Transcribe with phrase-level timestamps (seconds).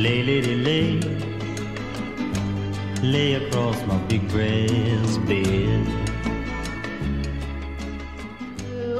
[0.00, 0.98] Lay, lady, lay.
[3.02, 5.84] Lay across my big bed.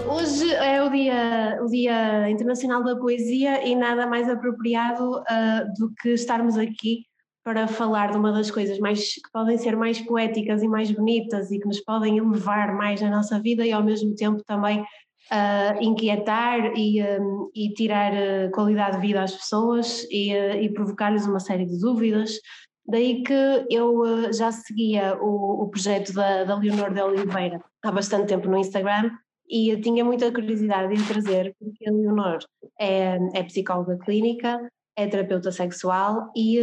[0.06, 5.90] Hoje é o dia, o dia Internacional da Poesia e nada mais apropriado uh, do
[6.02, 7.06] que estarmos aqui
[7.42, 11.50] para falar de uma das coisas mais que podem ser mais poéticas e mais bonitas
[11.50, 14.84] e que nos podem elevar mais na nossa vida e ao mesmo tempo também
[15.32, 20.72] uh, inquietar e, um, e tirar uh, qualidade de vida às pessoas e, uh, e
[20.72, 22.38] provocar-lhes uma série de dúvidas.
[22.86, 28.28] Daí que eu já seguia o, o projeto da, da Leonor de Oliveira há bastante
[28.28, 29.10] tempo no Instagram
[29.48, 32.38] e eu tinha muita curiosidade em trazer, porque a Leonor
[32.78, 36.60] é, é psicóloga clínica, é terapeuta sexual e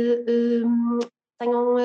[0.63, 0.99] um,
[1.39, 1.77] tem um,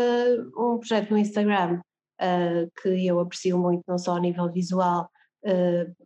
[0.57, 1.81] um projeto no Instagram
[2.21, 5.09] uh, que eu aprecio muito, não só a nível visual,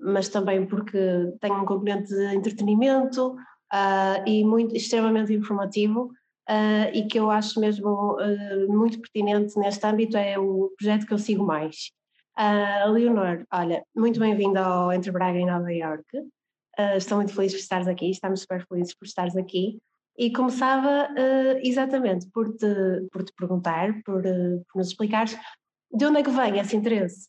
[0.01, 0.99] mas também porque
[1.41, 6.11] tem um componente de entretenimento uh, e muito, extremamente informativo.
[6.95, 8.17] e que eu acho mesmo
[8.69, 11.91] muito pertinente neste âmbito é o projeto que eu sigo mais.
[12.39, 16.19] Uh, Leonor, olha, muito bem-vinda ao Entre Braga e Nova Iorque.
[16.79, 19.79] Uh, estou muito feliz por estares aqui, estamos super felizes por estares aqui.
[20.19, 22.67] E começava uh, exatamente por te,
[23.11, 25.35] por te perguntar, por, por nos explicares
[25.91, 27.27] de onde é que vem esse interesse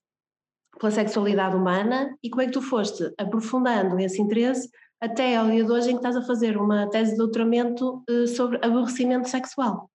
[0.80, 4.70] pela sexualidade humana e como é que tu foste aprofundando esse interesse
[5.02, 8.28] até ao dia de hoje em que estás a fazer uma tese de doutoramento uh,
[8.28, 9.89] sobre aborrecimento sexual.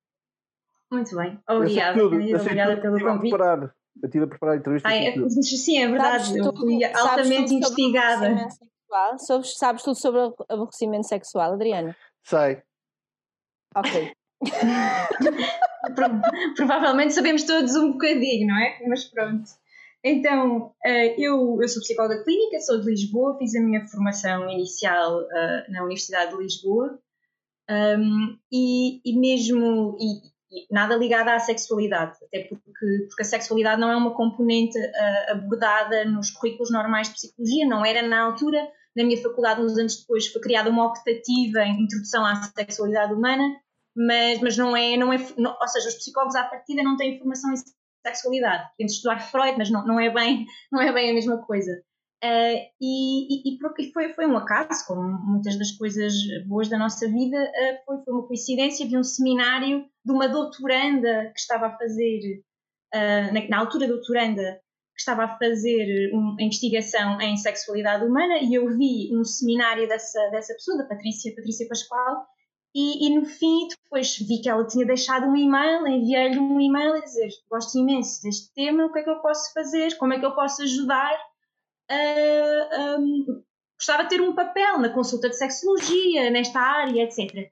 [0.91, 1.98] Muito bem, obrigada.
[1.98, 3.30] Eu tudo, obrigada pelo convite.
[3.30, 3.75] Preparar.
[4.03, 4.88] Eu estive a preparar a entrevista.
[4.88, 6.27] Ai, é, sim, é verdade.
[6.27, 8.48] Sabes eu fui altamente investigada.
[9.19, 11.97] Sabes, sabes tudo sobre aborrecimento sexual, Adriana?
[12.22, 12.62] Sei.
[13.75, 14.12] Ok.
[16.56, 18.78] Provavelmente sabemos todos um bocadinho, não é?
[18.86, 19.50] Mas pronto.
[20.05, 25.22] Então, eh, eu, eu sou psicóloga clínica, sou de Lisboa, fiz a minha formação inicial
[25.31, 26.99] eh, na Universidade de Lisboa
[27.71, 30.19] um, e, e, mesmo e,
[30.50, 35.31] e nada ligada à sexualidade, até porque, porque a sexualidade não é uma componente uh,
[35.31, 38.59] abordada nos currículos normais de psicologia, não era na altura.
[38.94, 43.43] Na minha faculdade, uns anos depois, foi criada uma optativa em introdução à sexualidade humana,
[43.97, 47.53] mas, mas não é, não é ou seja, os psicólogos à partida não têm formação
[47.53, 47.56] em
[48.07, 48.69] sexualidade.
[48.79, 51.73] De estudar Freud, mas não, não, é, bem, não é bem a mesma coisa.
[52.25, 56.15] Uh, e, e, e, foi, foi um acaso, como muitas das coisas
[56.47, 58.87] boas da nossa vida, uh, foi, foi uma coincidência.
[58.87, 62.43] Havia um seminário de uma doutoranda que estava a fazer,
[62.95, 64.61] uh, na, na, altura doutoranda,
[64.95, 70.21] que estava a fazer uma investigação em sexualidade humana, e eu vi um seminário dessa,
[70.31, 72.25] dessa pessoa, da Patrícia, Patrícia Pascoal,
[72.75, 76.94] e, e, no fim, depois vi que ela tinha deixado um e-mail, enviei-lhe um e-mail
[76.94, 79.97] a dizer: Gosto imenso deste tema, o que é que eu posso fazer?
[79.99, 81.15] Como é que eu posso ajudar?
[81.91, 83.43] Uh, um,
[83.78, 87.50] gostava de ter um papel na consulta de sexologia, nesta área, etc.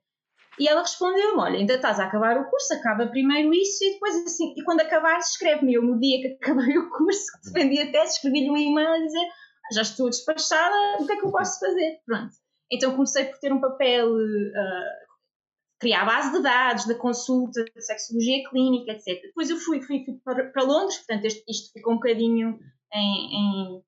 [0.59, 4.17] E ela respondeu-me: Olha, ainda estás a acabar o curso, acaba primeiro isso e depois
[4.25, 5.75] assim, e quando acabares, escreve-me.
[5.75, 8.99] Eu, no dia que acabei o curso, que defendi a tese, escrevi-lhe um e-mail a
[8.99, 12.01] dizer: ah, Já estou despachada, o que é que eu posso fazer?
[12.07, 12.33] Pronto.
[12.73, 15.10] Então comecei por ter um papel uh,
[15.81, 19.23] criar a base de dados da consulta de sexologia clínica, etc.
[19.23, 22.59] Depois eu fui, fui, fui para, para, Londres, portanto este, isto ficou um bocadinho
[22.93, 23.83] em, em,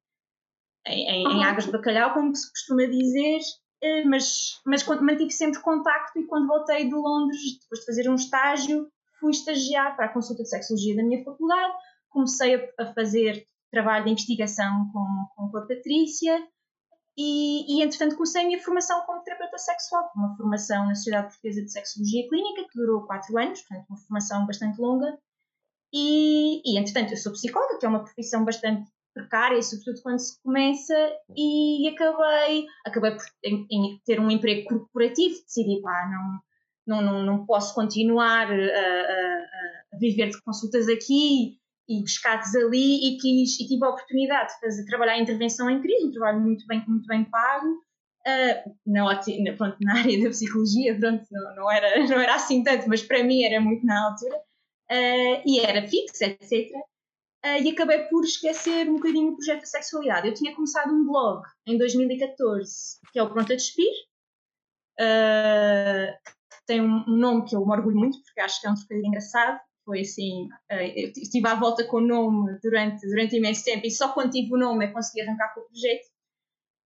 [0.87, 3.41] em, em, águas de bacalhau, como se costuma dizer,
[3.83, 8.15] eh, mas, mas mantive sempre contacto e quando voltei de Londres, depois de fazer um
[8.15, 11.75] estágio, fui estagiar para a consulta de sexologia da minha faculdade,
[12.09, 16.43] comecei a, a fazer trabalho de investigação com, com a Patrícia,
[17.17, 21.63] e, e, entretanto, comecei a minha formação como terapeuta sexual, uma formação na Sociedade Portuguesa
[21.63, 25.19] de Sexologia Clínica, que durou 4 anos, portanto, uma formação bastante longa.
[25.93, 30.43] E, e, entretanto, eu sou psicóloga, que é uma profissão bastante precária, sobretudo quando se
[30.43, 30.95] começa,
[31.37, 36.41] e acabei, acabei por em, em ter um emprego corporativo, decidi, pá, não,
[36.87, 41.61] não, não, não posso continuar a, a, a viver de consultas aqui
[41.99, 45.81] e pescados ali e, quis, e tive a oportunidade de fazer, trabalhar em intervenção em
[45.81, 50.99] crise, um trabalho muito bem, muito bem pago, uh, na, pronto, na área da psicologia,
[50.99, 54.37] pronto, não, não, era, não era assim tanto, mas para mim era muito na altura,
[54.37, 56.71] uh, e era fixo, etc.
[57.45, 60.29] Uh, e acabei por esquecer um bocadinho o projeto da sexualidade.
[60.29, 63.93] Eu tinha começado um blog em 2014, que é o Pronto a Despir,
[66.67, 69.61] tem um, nome que eu me orgulho muito, porque acho que é um trocadilho engraçado,
[69.85, 73.91] foi assim, eh, eu estive à volta com o nome durante, durante imenso tempo e
[73.91, 76.11] só quando tive o nome é consegui arrancar com o projeto.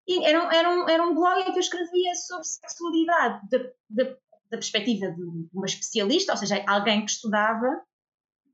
[0.08, 3.58] E era, era, um, era um blog em que eu escrevia sobre sexualidade da,
[3.90, 4.04] da,
[4.50, 5.22] da perspectiva de
[5.52, 7.82] uma especialista, ou seja, alguém que estudava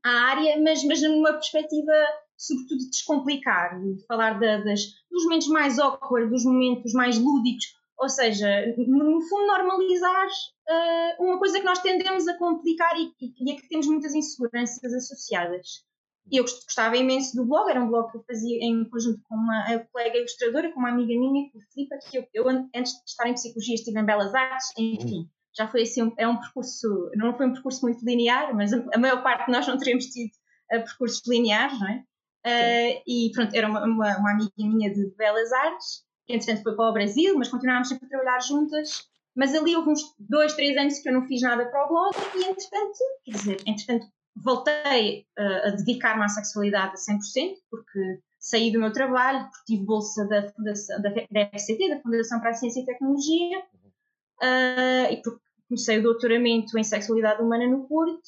[0.03, 1.93] a área, mas, mas numa perspectiva
[2.37, 8.09] sobretudo de descomplicar, de falar das, dos momentos mais awkward, dos momentos mais lúdicos, Ou
[8.09, 8.47] seja,
[8.77, 13.69] no fundo, normalizar uh, uma coisa que nós tendemos a complicar e, e, a que
[13.69, 15.85] temos muitas inseguranças associadas.
[16.31, 19.63] Eu gostava imenso do blog, era um blog que eu fazia em conjunto com uma
[19.91, 23.27] colega ilustradora, com uma amiga minha, com a Filipa, que eu, eu, antes de estar
[23.27, 27.47] em psicologia estive em Belas Artes, enfim, já foi assim, é um percurso, não foi
[27.47, 30.31] um percurso muito linear, mas a, a maior parte de nós não teremos tido
[30.73, 32.03] uh, percursos lineares, não é?
[32.45, 36.75] Uh, e pronto, era uma, uma, uma, amiga minha de Belas Artes, que entretanto foi
[36.75, 39.07] para o Brasil, mas continuámos sempre a trabalhar juntas.
[39.35, 42.15] Mas ali houve uns dois, três anos que eu não fiz nada para o blog
[42.35, 48.71] e entretanto, quer dizer, entretanto voltei uh, a dedicar-me à sexualidade a 100%, porque saí
[48.71, 52.85] do meu trabalho, tive bolsa da, da, da FCT, da Fundação para a Ciência e
[52.85, 58.21] Tecnologia, uh, e porque comecei o doutoramento em sexualidade humana no Porto,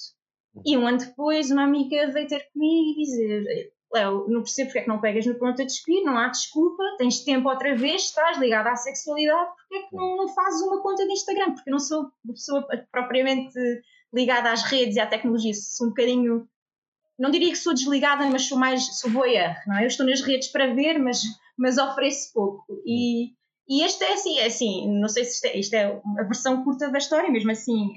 [0.66, 4.80] e um ano depois uma amiga veio ter comigo e dizer Léo, não percebo porque
[4.80, 8.04] é que não pegas no ponto a despir, não há desculpa, tens tempo outra vez,
[8.04, 11.54] estás ligado à sexualidade, porque é que não, não fazes uma conta de Instagram?
[11.54, 13.58] Porque eu não sou uma pessoa propriamente
[14.14, 16.48] ligada às redes e à tecnologia, sou um bocadinho,
[17.18, 19.84] não diria que sou desligada, mas sou mais, sou voyeur, não é?
[19.84, 21.22] Eu estou nas redes para ver, mas,
[21.58, 22.66] mas ofereço pouco.
[22.86, 23.32] E,
[23.68, 26.64] e este é assim, é assim, não sei se isto é, isto é a versão
[26.64, 27.94] curta da história, mesmo assim,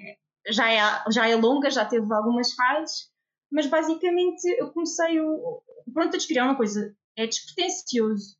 [0.49, 3.11] já é, já é longa, já teve algumas fases,
[3.51, 5.62] mas basicamente eu comecei o,
[5.99, 8.37] pronto a descrever uma coisa, é despretensioso.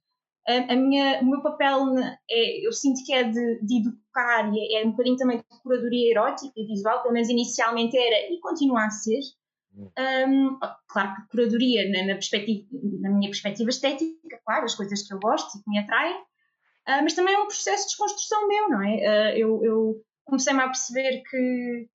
[0.47, 1.95] A, a, minha, o meu papel
[2.31, 5.63] é, eu sinto que é de, de educar e é, é, um bocadinho também de
[5.63, 9.21] curadoria erótica e visual, pelo menos inicialmente era e continua a ser.
[9.77, 10.59] Um,
[10.89, 12.67] claro que curadoria na, na, perspectiva,
[13.01, 17.03] na minha perspectiva estética, claro, as coisas que eu gosto e que me atraem, uh,
[17.03, 18.97] mas também é um processo de desconstrução meu, não é?
[18.97, 21.89] Uh, eu, eu comecei-me a perceber que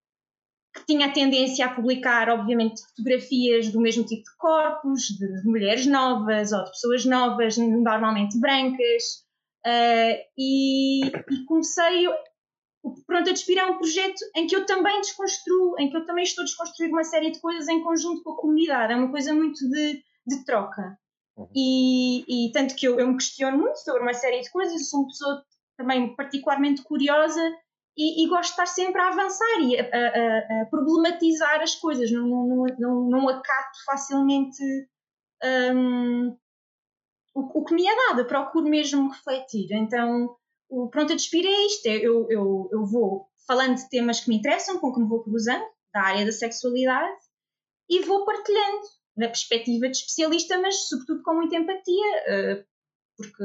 [0.73, 5.85] que tinha a tendência a publicar, obviamente, fotografias do mesmo tipo de corpos, de, mulheres
[5.85, 9.23] novas ou de pessoas novas, normalmente brancas,
[9.65, 12.07] uh, e, e, comecei.
[13.07, 16.41] Pronto, a Despirar um projeto em que eu também desconstruo, em que eu também estou
[16.41, 18.91] a desconstruir uma série de coisas em conjunto com a comunidade.
[18.91, 20.97] É uma coisa muito de, de troca.
[21.37, 21.47] Uhum.
[21.55, 25.01] E, e, tanto que eu, eu me questiono muito sobre uma série de coisas, sou
[25.01, 25.43] uma pessoa
[25.77, 27.41] também particularmente curiosa
[27.95, 32.11] e, e, gosto de estar sempre a avançar e a, a, a problematizar as coisas,
[32.11, 34.63] não, não, não, não acato facilmente
[35.43, 36.35] um,
[37.35, 39.67] o, o, que me é dado, procuro mesmo refletir.
[39.71, 40.35] Então,
[40.69, 44.29] o Pronto a Despir é isto: é, eu, eu, eu vou falando de temas que
[44.29, 47.21] me interessam, com que me vou cruzando, da área da sexualidade,
[47.89, 48.81] e vou partilhando
[49.15, 52.65] na perspectiva de especialista, mas sobretudo com muita empatia, uh,
[53.17, 53.43] porque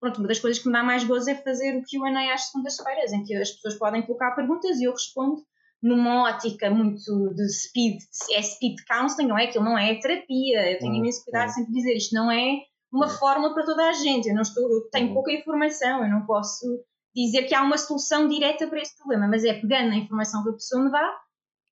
[0.00, 3.12] pronto, uma das coisas que me dá mais gozo é fazer o QA às segundas-feiras,
[3.12, 5.42] em que as pessoas podem colocar perguntas e eu respondo
[5.82, 8.00] numa ótica muito de speed,
[8.32, 9.44] é speed counseling, não é?
[9.44, 10.98] Aquilo não é terapia, eu tenho uhum.
[10.98, 12.62] imenso cuidado sempre dizer isto não é
[12.92, 13.18] uma uhum.
[13.18, 16.64] fórmula para toda a gente, eu, não estou, eu tenho pouca informação, eu não posso
[17.14, 20.50] dizer que há uma solução direta para esse problema, mas é pegando a informação que
[20.50, 21.16] a pessoa me dá,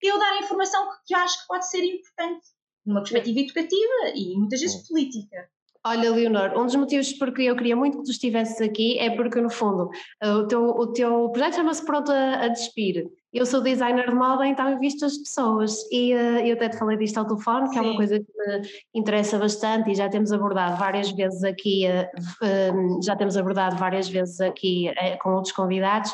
[0.03, 2.47] eu dar a informação que acho que pode ser importante,
[2.85, 5.49] numa perspectiva educativa e muitas vezes política.
[5.89, 9.41] Olha, Leonor, um dos motivos porque eu queria muito que tu estivesses aqui é porque,
[9.41, 9.89] no fundo,
[10.21, 13.07] o teu, o teu projeto chama-se Pronto a, a, Despir.
[13.33, 16.77] Eu sou designer de moda, então eu visto as pessoas e uh, eu até te
[16.77, 17.79] falei disto ao telefone, que Sim.
[17.79, 22.45] é uma coisa que me interessa bastante e já temos abordado várias vezes aqui, uh,
[22.45, 26.11] uh, já temos abordado várias vezes aqui com outros convidados.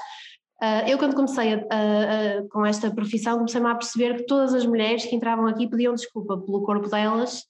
[0.86, 5.06] eu, quando comecei a, a, com esta profissão, comecei-me a perceber que todas as mulheres
[5.06, 7.46] que entravam aqui pediam desculpa pelo corpo delas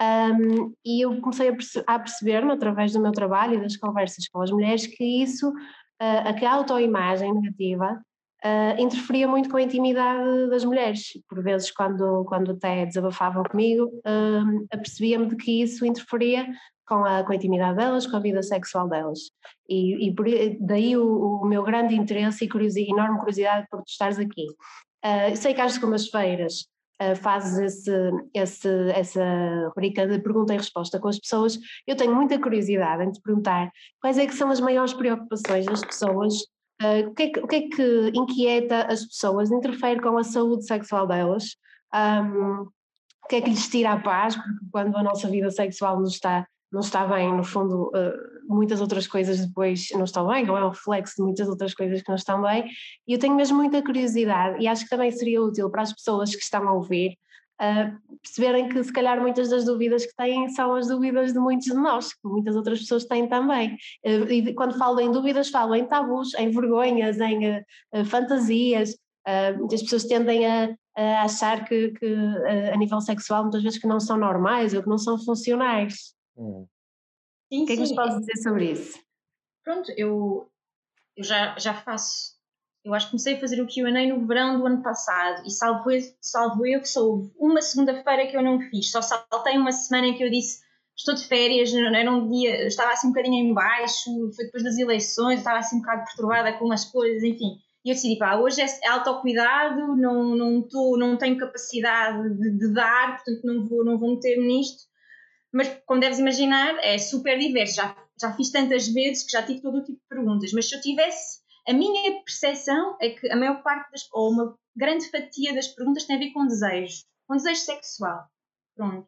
[0.00, 4.28] um, e eu comecei a, perce a perceber-me, através do meu trabalho e das conversas
[4.28, 8.00] com as mulheres, que isso, uh, a autoimagem negativa
[8.44, 11.12] uh, interferia muito com a intimidade das mulheres.
[11.28, 16.46] Por vezes, quando, quando até desabafavam comigo, uh, apercebia-me de que isso interferia
[16.86, 19.20] com a, com a intimidade delas, com a vida sexual delas.
[19.68, 20.26] E, e por,
[20.60, 24.46] daí o, o, meu grande interesse e curiosidade, enorme curiosidade por tu estares aqui.
[25.04, 26.66] Uh, sei que às segundas-feiras
[27.02, 32.14] uh, fazes esse, esse, essa rubrica de pergunta e resposta com as pessoas, eu tenho
[32.14, 33.70] muita curiosidade em te perguntar
[34.00, 36.34] quais é que são as maiores preocupações das pessoas,
[36.82, 40.24] uh, o, que é que, o que é que inquieta as pessoas, interfere com a
[40.24, 41.56] saúde sexual delas,
[41.94, 42.62] um,
[43.24, 46.14] o que é que lhes tira a paz, porque quando a nossa vida sexual nos
[46.14, 50.58] está não está bem, no fundo, uh, muitas outras coisas depois não estão bem, ou
[50.58, 52.68] é um reflexo de muitas outras coisas que não estão bem,
[53.06, 56.34] e eu tenho mesmo muita curiosidade, e acho que também seria útil para as pessoas
[56.34, 57.16] que estão a ouvir
[57.62, 61.66] uh, perceberem que se calhar muitas das dúvidas que têm são as dúvidas de muitos
[61.66, 63.76] de nós, que muitas outras pessoas têm também.
[64.04, 67.64] Uh, e quando falo em dúvidas, falo em tabus, em vergonhas, em
[68.04, 68.96] fantasias.
[69.58, 72.16] muitas pessoas tendem a, a achar que, que
[72.72, 76.13] a nível sexual muitas vezes que não são normais ou que não são funcionais.
[76.36, 76.66] Hum.
[77.52, 78.98] Sim, o que é que nos podes dizer sobre isso?
[79.62, 80.50] Pronto, eu,
[81.16, 82.34] eu já, já faço.
[82.84, 85.90] Eu acho que comecei a fazer o QA no verão do ano passado e salvo,
[85.90, 88.90] eu- salvo eu que sou uma segunda-feira que eu não fiz.
[88.90, 90.62] Só saltei uma semana em que eu disse
[90.96, 94.62] estou de férias, não era um dia, estava assim um bocadinho em baixo, foi depois
[94.62, 97.58] das eleições, estava assim um bocado perturbada com umas coisas, enfim.
[97.84, 102.72] E eu decidi, pá, hoje é autocuidado, não, não, tô, não tenho capacidade de, de
[102.72, 104.84] dar, portanto não vou, não vou meter-me nisto.
[105.54, 107.76] Mas, como deves imaginar, é super diverso.
[107.76, 110.52] Já, já fiz tantas vezes que já tive todo o tipo de perguntas.
[110.52, 111.44] Mas se eu tivesse.
[111.66, 114.06] A minha percepção é que a maior parte das.
[114.12, 117.04] ou uma grande fatia das perguntas tem a ver com desejo.
[117.26, 118.24] Com desejo sexual.
[118.76, 119.06] Pronto.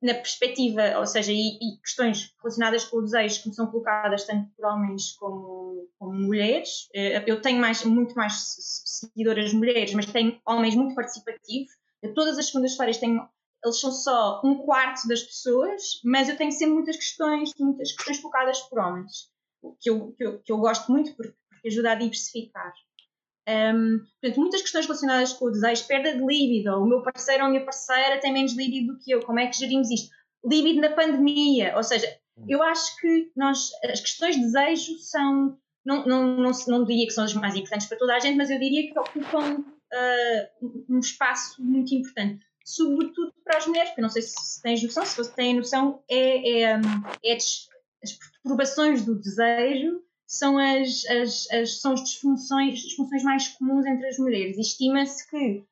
[0.00, 4.24] Na perspectiva, ou seja, e, e questões relacionadas com o desejo que me são colocadas
[4.24, 6.88] tanto por homens como, como mulheres.
[6.94, 8.34] Eh, Eu tenho mais, muito mais
[8.84, 11.72] seguidoras mulheres, mas tenho homens muito participativos.
[12.14, 13.28] Todas as segundas-feiras tenho
[13.64, 18.18] eles são só um quarto das pessoas, mas eu tenho sempre muitas questões, muitas questões
[18.18, 19.30] colocadas por homens,
[19.80, 22.72] que eu, que eu, que eu gosto muito porque, porque ajuda a diversificar.
[23.48, 27.48] Um, portanto, muitas questões relacionadas com o desejo, perda de líbido, o meu parceiro ou
[27.48, 30.10] a minha parceira tem menos líbido do que eu, como é que gerimos isto?
[30.44, 32.06] Líbido na pandemia, ou seja,
[32.48, 37.12] eu acho que nós, as questões de desejo são, não, não, não, não diria que
[37.12, 40.98] são as mais importantes para toda a gente, mas eu diria que ocupam uh, um
[40.98, 45.32] espaço muito importante sobretudo para as mulheres, porque não sei se tens noção, se você
[45.32, 46.80] tem noção, é, é,
[47.24, 47.68] é as,
[48.42, 54.18] perturbações do desejo são as, as, as, são as disfunções, disfunções mais comuns entre as
[54.18, 54.58] mulheres.
[54.58, 55.64] Estima-se que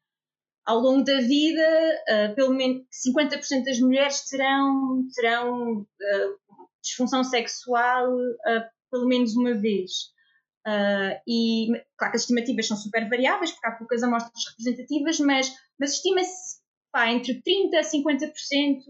[0.67, 1.63] ao longo da vida,
[2.09, 9.55] uh, pelo menos 50% das mulheres terão, terão uh, disfunção sexual uh, pelo menos uma
[9.55, 10.13] vez.
[11.27, 15.95] e claro que as estimativas são super variáveis, porque há poucas amostras representativas, mas, mas
[15.95, 16.50] estima-se
[16.93, 18.83] pá, entre 30% a 50%,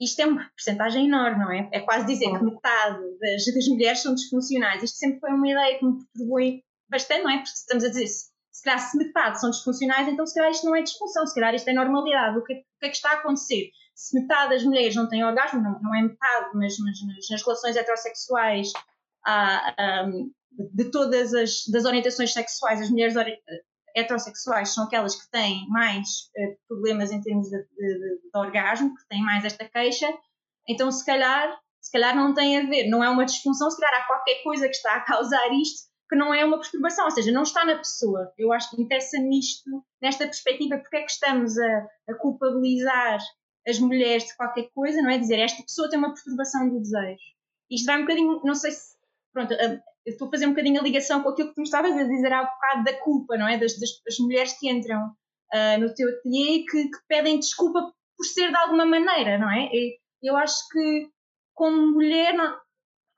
[0.00, 1.68] isto é uma porcentagem enorme, não é?
[1.72, 4.82] É quase dizer que metade das, das, mulheres são disfuncionais.
[4.82, 7.36] Isto sempre foi uma ideia que me perturbou bastante, não é?
[7.36, 10.66] Porque estamos a dizer, se, se calhar se metade são disfuncionais, então se calhar isto
[10.66, 12.38] não é disfunção, se calhar isto é normalidade.
[12.38, 13.70] O que, o que é que está a acontecer?
[13.94, 17.42] Se metade das mulheres não têm orgasmo, não, não é metade, mas, mas nas, nas
[17.42, 18.72] relações heterossexuais
[19.24, 23.14] há, um, de todas as das orientações sexuais, as mulheres
[23.94, 29.06] heterossexuais são aquelas que têm mais uh, problemas em termos de, de, de, orgasmo, que
[29.08, 30.12] têm mais esta queixa,
[30.68, 34.00] então se calhar, se calhar não tem a ver, não é uma disfunção, se calhar
[34.00, 37.32] há qualquer coisa que está a causar isto que não é uma perturbação, ou seja,
[37.32, 38.32] não está na pessoa.
[38.36, 43.18] Eu acho que interessa nisto, nesta perspectiva, porque é que estamos a, a culpabilizar
[43.66, 45.18] as mulheres de qualquer coisa, não é?
[45.18, 47.22] Dizer, esta pessoa tem uma perturbação do desejo.
[47.70, 48.93] Isto vai um bocadinho, não sei se,
[49.34, 51.92] pronto, eu estou a fazer um bocadinho a ligação com aquilo que tu me estavas
[51.92, 53.58] a dizer há bocado da culpa, não é?
[53.58, 55.08] Das, das, das mulheres que entram
[55.52, 59.50] uh, no teu ateliê e que, que, pedem desculpa por ser de alguma maneira, não
[59.50, 59.68] é?
[59.72, 61.10] E, eu acho que,
[61.52, 62.56] como mulher, não,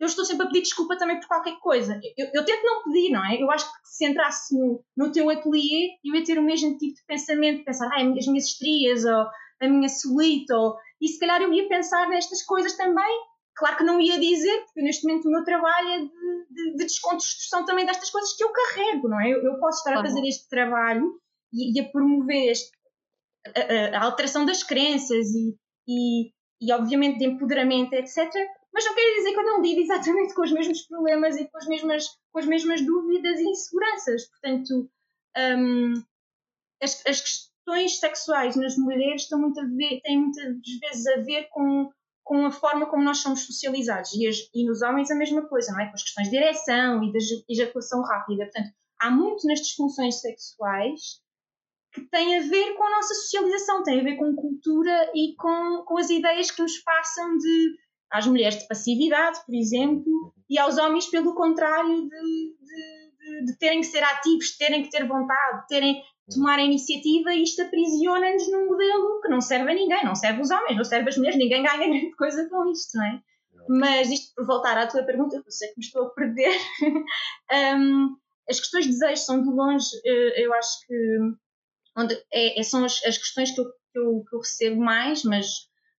[0.01, 2.01] eu estou sempre a pedir desculpa também por qualquer coisa.
[2.17, 3.41] Eu, eu, tento não pedir, não é?
[3.41, 6.97] Eu acho que se entrasse no, no teu ateliê, eu ia ter o mesmo tipo
[6.97, 9.29] de pensamento, pensar, ah, as minhas estrias, ou
[9.61, 10.77] a minha celulite, ou...
[11.01, 13.21] e se calhar eu ia pensar nestas coisas também,
[13.57, 16.85] Claro que não ia dizer, porque neste momento o meu trabalho é de, de, de
[16.85, 19.31] desconstrução também destas coisas que eu carrego, não é?
[19.31, 21.19] Eu, eu posso estar a fazer este trabalho
[21.53, 22.71] e, e a promover este,
[23.55, 25.57] a, a, a, alteração das crenças e,
[25.89, 28.31] e, e, obviamente, de empoderamento, etc.
[28.75, 31.57] Mas não quer dizer que eu não lido exatamente com os mesmos problemas e com
[31.57, 34.29] as mesmas, com as mesmas dúvidas e inseguranças.
[34.29, 34.91] Portanto,
[35.39, 35.95] um,
[36.83, 41.49] as, as questões sexuais nas mulheres estão muito a ver, têm muitas vezes a ver
[41.49, 41.91] com
[42.27, 44.13] com a forma como nós somos socializados.
[44.15, 45.87] E, as, e, nos homens a mesma coisa, não é?
[45.87, 47.19] Com as questões de ereção e de
[47.49, 48.45] ejaculação rápida.
[48.47, 51.23] Portanto, há muito nas disfunções sexuais
[51.95, 55.85] que tem a ver com a nossa socialização, tem a ver com cultura e com,
[55.87, 57.77] com as ideias que nos passam de
[58.11, 63.59] às mulheres de passividade, por exemplo, e aos homens, pelo contrário, de, de, de, de
[63.59, 66.03] terem que ser ativos, terem que ter vontade, de terem
[66.33, 70.41] tomar a iniciativa e isto aprisiona-nos num modelo que não serve a ninguém, não serve
[70.41, 73.23] os homens, não serve as mulheres, ninguém ganha grande coisa com isto, não é?
[73.69, 76.57] Mas isto, por voltar à tua pergunta, eu sei que me estou a perder,
[77.77, 78.17] um,
[78.49, 81.19] as questões de desejo são de longe, eh, eu acho que
[81.97, 85.25] onde é, é, são as, as questões que eu, que, eu, que eu recebo mais,
[85.25, 85.47] mas,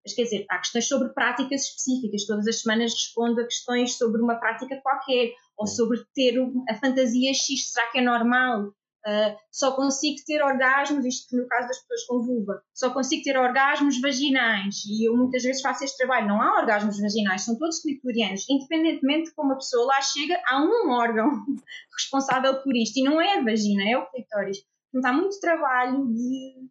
[0.05, 4.21] mas quer dizer, há questões sobre práticas específicas, todas as semanas respondo a questões sobre
[4.21, 6.35] uma prática qualquer, ou sobre ter
[6.69, 8.71] a fantasia X, será que é normal?
[9.07, 13.37] Uh, só consigo ter orgasmos, isto no caso das pessoas com vulva, só consigo ter
[13.37, 14.83] orgasmos vaginais.
[14.85, 19.29] E eu muitas vezes faço este trabalho, não há orgasmos vaginais, são todos clitorianos, independentemente
[19.29, 21.29] de como a pessoa lá chega, há um órgão
[21.97, 22.97] responsável por isto.
[22.97, 24.57] E não é a vagina, é o clitóris.
[24.91, 26.67] Portanto, há muito trabalho de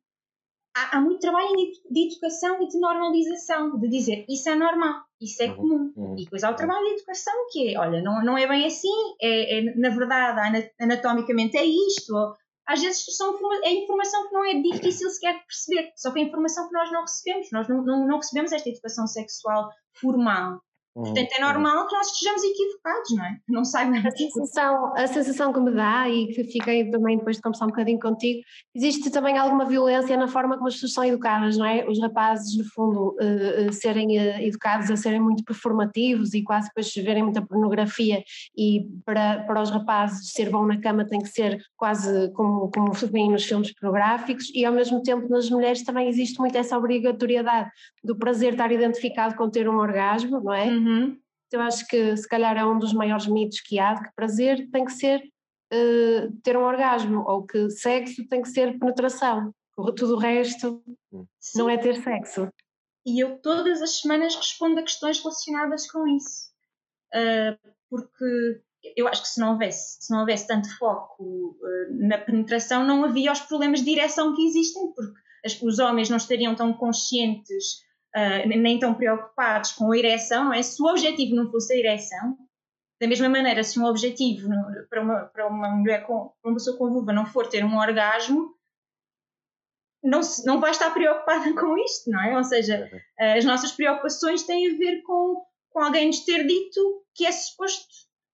[0.76, 1.48] há, há muito trabalho
[1.90, 5.92] de educação e de normalização, de dizer isso é normal, isso é Uhum, comum.
[5.96, 6.14] uhum.
[6.18, 8.88] E depois há o trabalho de educação que é, olha, não, não é bem assim,
[9.20, 12.14] é, é, na verdade, ana- anatomicamente é isto.
[12.14, 12.34] ou-
[12.68, 13.32] às vezes são,
[13.62, 16.90] é informação que não é difícil sequer de perceber, só que é informação que nós
[16.90, 19.70] não recebemos, nós não, não, não recebemos esta educação sexual
[20.00, 20.60] formal.
[20.96, 23.36] Uhum, Portanto, é normal que nós estejamos equivocados, não é?
[23.56, 24.06] Não saibamos.
[24.06, 27.68] A sensação, a sensação que me dá e que fiquei também depois de conversar um
[27.68, 28.40] bocadinho contigo,
[28.74, 31.86] existe também alguma violência na forma como as pessoas são educadas, não é?
[31.86, 36.68] Os rapazes, no fundo, eh, eh, serem eh, educados a serem muito performativos e quase
[36.68, 38.24] depois verem muita pornografia
[38.56, 42.94] e para, para os rapazes ser bom na cama tem que ser quase como, como
[42.94, 46.76] se vê nos filmes pornográficos e ao mesmo tempo nas mulheres também existe muito essa
[46.76, 47.70] obrigatoriedade
[48.02, 50.66] do prazer estar identificado com ter um orgasmo, não é?
[50.66, 50.85] Uhum.
[51.52, 54.68] Eu acho que se calhar é um dos maiores mitos que há, de que prazer
[54.70, 55.22] tem que ser
[55.72, 59.52] eh, ter um orgasmo, ou que sexo tem que ser penetração.
[59.76, 60.82] Tudo o resto
[61.38, 61.58] Sim.
[61.58, 62.48] não é ter sexo.
[63.04, 66.50] E eu todas as semanas respondo a questões relacionadas com isso.
[67.14, 67.56] Ah,
[67.88, 68.60] porque
[68.96, 73.04] eu acho que se não houvesse, se não houvesse tanto foco ah, na penetração, não
[73.04, 77.84] havia os problemas de direção que existem, porque as- os homens não estariam tão conscientes
[78.16, 80.62] ah, nem- tão preocupados com a ereção, é?
[80.62, 82.36] Se o objetivo não fosse a ereção,
[83.00, 84.48] da mesma maneira, se um objetivo
[84.88, 87.76] para uma, para uma mulher com para uma pessoa com vulva não for ter um
[87.76, 88.54] orgasmo,
[90.02, 92.36] não, se- não vai estar preocupada com isto, não é?
[92.36, 97.26] Ou seja, as nossas preocupações têm a ver com, com alguém nos ter dito que
[97.26, 97.86] é suposto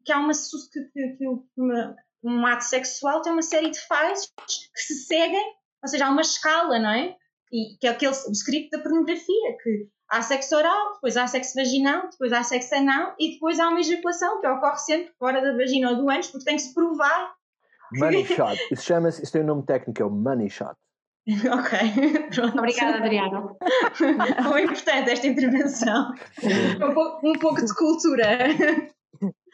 [0.04, 4.80] que há uma que- que uma- um ato sexual tem uma série de fases que
[4.80, 5.44] se seguem,
[5.82, 7.16] ou seja, há uma escala, não é?
[7.52, 11.54] E que é aquele o script da pornografia, que há sexo oral, depois há sexo
[11.54, 15.56] vaginal, depois há sexo anal e depois há uma ejaculação que ocorre sempre fora da
[15.56, 17.35] vagina ou do ânus, porque tem que se provar.
[17.92, 18.59] Money shot.
[18.71, 20.75] Isso chama-se, isso tem um nome técnico, é o money shot.
[21.28, 22.59] ok, pronto.
[22.59, 23.56] Obrigada, Adriano.
[24.49, 26.12] Foi importante esta intervenção.
[26.82, 28.26] Um pouco, um pouco de cultura.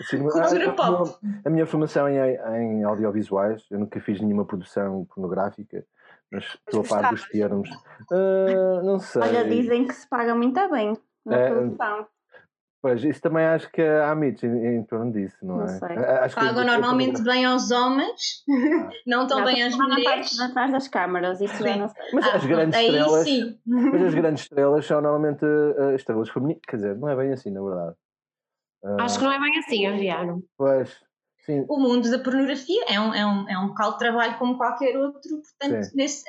[0.01, 1.19] Assim, Cultura a, pop.
[1.45, 5.85] a minha formação em, em audiovisuais, eu nunca fiz nenhuma produção pornográfica,
[6.31, 7.69] mas estou a par dos termos.
[8.11, 9.23] Ah, não sei.
[9.23, 12.07] Olha, dizem que se paga muito bem na É, produção.
[12.81, 15.79] Pois, isso também acho que há mitos em, em torno disso, não, Não é?
[15.79, 15.97] sei.
[15.97, 18.45] A- acho que- Pagam normalmente bem aos homens,
[19.05, 20.39] não tão Não, bem às mulheres.
[20.39, 21.81] atrás das câmaras, isso já Sim.
[21.81, 22.03] não sei.
[22.13, 23.25] Mas Ah, as grandes aí estrelas.
[23.29, 23.59] sim.
[23.67, 26.63] Mas as grandes estrelas são normalmente ah, estrelas femininas.
[26.69, 27.97] Quer dizer, não é bem assim, na verdade.
[28.85, 30.45] Ah, Acho que não é bem assim, Adriano.
[30.57, 30.97] Pois,
[31.49, 31.65] sim.
[31.69, 34.97] O mundo da pornografia é um, é, um, é um local de trabalho como qualquer
[34.97, 36.25] outro, portanto, nesse-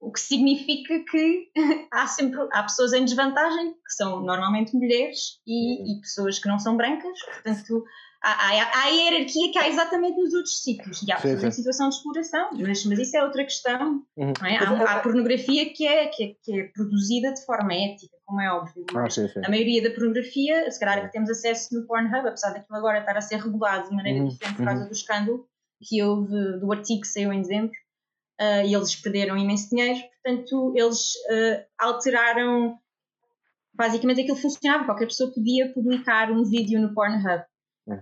[0.00, 1.50] o que significa que
[1.90, 6.58] há sempre há pessoas em desvantagem, que são normalmente mulheres e, e pessoas que não
[6.58, 7.84] são brancas, portanto,
[8.22, 11.44] há, há, há a hierarquia que há exatamente nos outros sítios e há Sim, pessoas
[11.44, 11.56] em sim.
[11.56, 14.02] situação de exploração, mas, mas isso é outra questão.
[14.16, 14.32] Uhum.
[14.40, 14.56] não é?
[14.56, 18.40] Há, ah, há pornografia que é, que, é, que é produzida de forma ética, como
[18.42, 19.40] é óbvio, Ah, mas sim, sim.
[19.44, 22.98] a maioria da pornografia, se calhar é que temos acesso no Pornhub, apesar daquilo agora
[23.00, 25.48] estar a ser regulado de maneira Uhum, diferente por causa do escândalo
[25.82, 27.72] que houve do artigo que saiu em dezembro,
[28.38, 32.78] ah, e eles perderam imenso dinheiro, portanto, eles ah, alteraram.
[33.72, 37.44] Basicamente aquilo funcionava, qualquer pessoa podia publicar um vídeo no Pornhub.
[37.88, 38.00] É.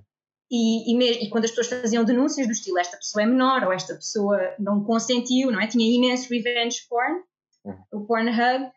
[0.50, 3.72] E, e, e quando as pessoas faziam denúncias do estilo esta pessoa é menor ou
[3.72, 5.66] esta pessoa não consentiu, não é?
[5.66, 7.20] Tinha imenso revenge porn,
[7.64, 7.82] Uhum.
[7.92, 8.70] o Pornhub,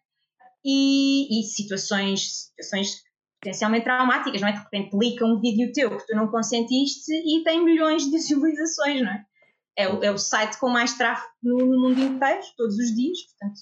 [0.63, 3.04] e, e situações, situações
[3.41, 4.52] potencialmente traumáticas, não é?
[4.52, 9.02] De repente publica um vídeo teu que tu não consentiste e tem milhões de visualizações,
[9.02, 9.26] não é?
[9.78, 13.17] É o, é o site com mais tráfego no, no mundo inteiro, todos os dias,
[13.24, 13.62] portanto.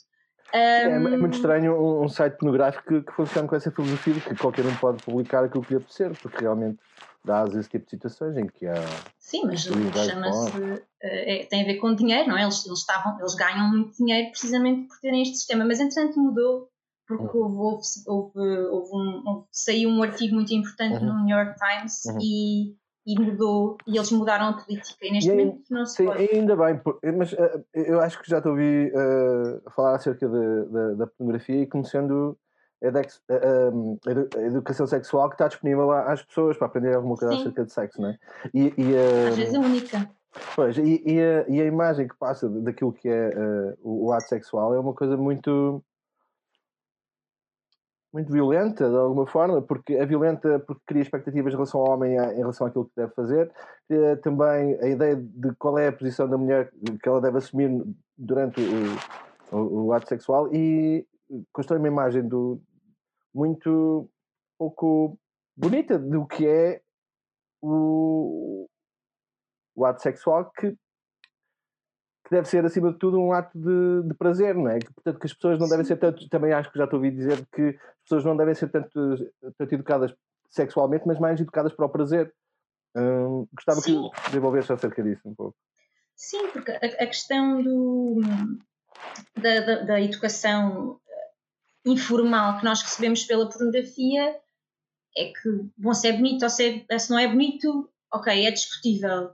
[0.54, 4.14] É, é hum, muito estranho um, um site pornográfico que, que funcione com essa filosofia
[4.14, 6.80] de que qualquer um pode publicar aquilo que lhe apetecer, porque realmente
[7.24, 8.74] dá às esse tipo de situações em que há.
[9.20, 10.58] Sim, mas chama-se.
[11.04, 12.44] eh, é- tem a ver com dinheiro, não é?
[12.44, 16.70] Eles, eles, estavam, eles ganham muito dinheiro precisamente por terem este sistema, mas entretanto mudou,
[17.08, 21.14] porque houve, houve, houve, houve um, houve- saiu um artigo muito importante Uhum.
[21.14, 22.18] no New York Times Uhum.
[22.22, 26.06] e, e mudou, e eles mudaram a política, e neste E momento não se Sim,
[26.06, 26.30] pode.
[26.32, 26.82] ainda bem,
[27.18, 31.62] mas eh, eu acho que já te ouvi eh, falar acerca de- de- da pornografia
[31.62, 32.38] e como sendo
[32.84, 37.40] a, educação sexual que está disponível às pessoas para aprender alguma coisa Sim.
[37.42, 38.20] acerca de sexo, não é?
[38.54, 40.10] E, e, eh, Às vezes é única.
[40.56, 44.12] Pois, e, e a, e a imagem que passa daquilo que é eh, o, o
[44.14, 45.82] ato sexual é uma coisa muito
[48.18, 52.18] muito violenta de alguma forma, porque é violenta porque cria expectativas em relação ao homem
[52.18, 53.52] a- em relação àquilo que deve fazer,
[53.88, 57.70] cria também a ideia de qual é a posição da mulher que ela deve assumir
[58.18, 58.60] durante
[59.52, 61.06] o, o, o ato sexual e
[61.54, 62.60] constrói uma imagem do
[63.34, 64.10] muito
[64.58, 65.16] pouco
[65.56, 66.82] bonita do que é
[67.62, 68.68] o,
[69.76, 70.76] o ato sexual que,
[72.28, 74.80] que deve ser, acima de tudo, um ato de, de prazer, não é?
[74.80, 77.10] Que, portanto, que as pessoas não devem ser tanto, também acho que já te ouvi
[77.10, 80.14] dizer que as pessoas não devem ser tanto, tanto educadas
[80.50, 82.34] sexualmente, mas mais educadas para o prazer.
[82.98, 84.10] Hum, gostava Sim.
[84.10, 85.56] que desenvolvesse acerca disso um pouco.
[86.18, 88.20] Sim, porque a, a questão do,
[89.38, 94.36] da, da, da educação eh, informal que nós recebemos pela pornografia
[95.16, 98.52] é que, bom, se é bonito ou se, é, se não é bonito, ok, é
[98.52, 99.32] discutível.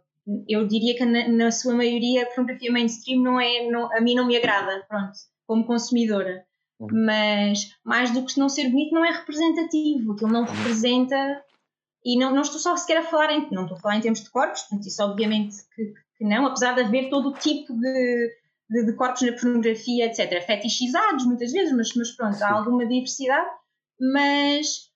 [0.47, 4.15] Eu diria que na, na sua maioria a pornografia mainstream não é, não, a mim
[4.15, 5.13] não me agrada, pronto,
[5.45, 6.45] como consumidora.
[6.79, 6.87] Uhum.
[7.05, 11.43] Mas mais do que não ser bonito, não é representativo, aquilo não representa.
[12.05, 14.21] E não, não estou só sequer a falar em, não estou a falar em termos
[14.21, 18.37] de corpos, portanto, isso obviamente que, que não, apesar de haver todo o tipo de,
[18.69, 20.45] de, de corpos na pornografia, etc.
[20.45, 23.49] Fetichizados muitas vezes, mas, mas pronto, há alguma diversidade,
[23.99, 24.91] mas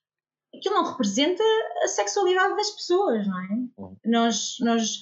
[0.54, 1.44] aquilo não representa
[1.84, 3.48] a sexualidade das pessoas, não é?
[3.78, 3.98] Uhum.
[4.06, 5.02] Nós, nós,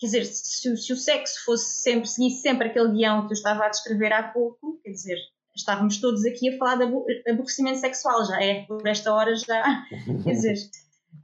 [0.00, 3.66] quer dizer, se, se o sexo fosse sempre, seguisse sempre aquele guião que eu estava
[3.66, 5.18] a descrever há pouco, quer dizer,
[5.54, 9.84] estávamos todos aqui a falar de abo- aborrecimento sexual, já é, por esta hora já,
[10.24, 10.54] quer dizer,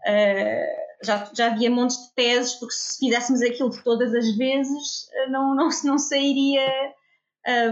[0.06, 5.28] eh, já, já havia montes de teses, porque se fizéssemos aquilo todas as vezes, eh,
[5.30, 6.66] não, não, não sairia.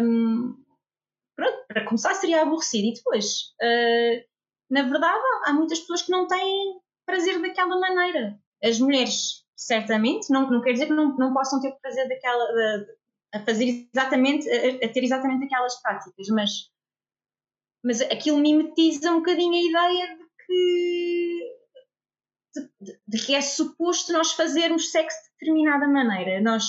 [0.00, 0.56] hum,
[1.36, 2.88] pronto, para começar seria aborrecido.
[2.88, 4.24] E depois, eh,
[4.70, 8.38] na verdade, há muitas pessoas que não têm prazer daquela maneira.
[8.62, 12.44] As mulheres, certamente, não, não quer dizer que não, não possam ter prazer daquela.
[12.52, 12.86] da-
[13.34, 16.70] a fazer exatamente, a, a ter exatamente aquelas práticas, mas,
[17.84, 21.54] mas aquilo mimetiza um bocadinho a ideia de que
[22.80, 26.40] de, de- que é suposto nós fazermos sexo de determinada maneira.
[26.40, 26.64] Nós,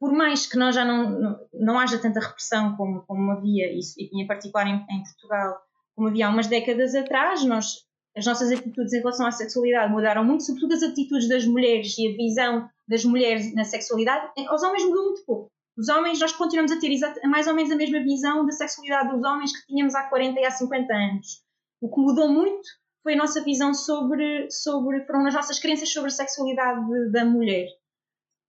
[0.00, 3.80] por mais que nós já não, não, não haja tanta repressão como, como havia, e
[4.20, 5.56] em particular em, em Portugal,
[5.94, 7.85] como havia há umas décadas atrás, nós,
[8.16, 12.08] as nossas atitudes em relação à sexualidade mudaram muito, sobretudo as atitudes das mulheres e
[12.08, 14.30] a visão das mulheres na sexualidade.
[14.52, 15.50] Os homens mudou muito pouco.
[15.76, 16.88] Os homens, nós continuamos a ter
[17.24, 20.44] mais ou menos a mesma visão da sexualidade dos homens que tínhamos há 40 e
[20.44, 21.42] há 50 anos.
[21.82, 22.66] O que mudou muito
[23.02, 27.24] foi a nossa visão sobre, sobre foram as nossas crenças sobre a sexualidade de- da
[27.26, 27.66] mulher.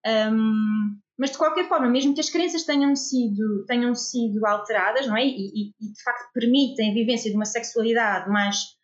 [0.05, 5.17] Um, mas de qualquer forma, mesmo que as crenças tenham sido, tenham sido alteradas, não
[5.17, 5.25] é?
[5.25, 8.76] E, e- e, de facto permitem a vivência de uma sexualidade mais,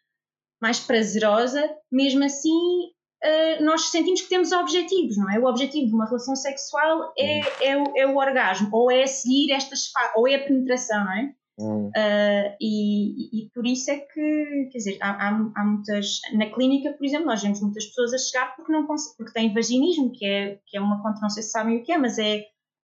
[0.63, 5.37] mais prazerosa, mesmo assim uh, nós sentimos que temos objetivos, não é?
[5.37, 9.51] O objetivo de uma relação sexual é, é, o, é o orgasmo, ou é seguir
[9.51, 11.33] estas ou é a penetração, não é?
[11.59, 16.19] Hum, Uh, e, e- por isso é que, quer dizer, há, há, há muitas.
[16.33, 19.53] Na clínica, por exemplo, nós vemos muitas pessoas a chegar porque, não, cons- porque têm
[19.53, 22.17] vaginismo, que é, que é uma contra, não sei se sabem o que é, mas
[22.17, 22.37] é,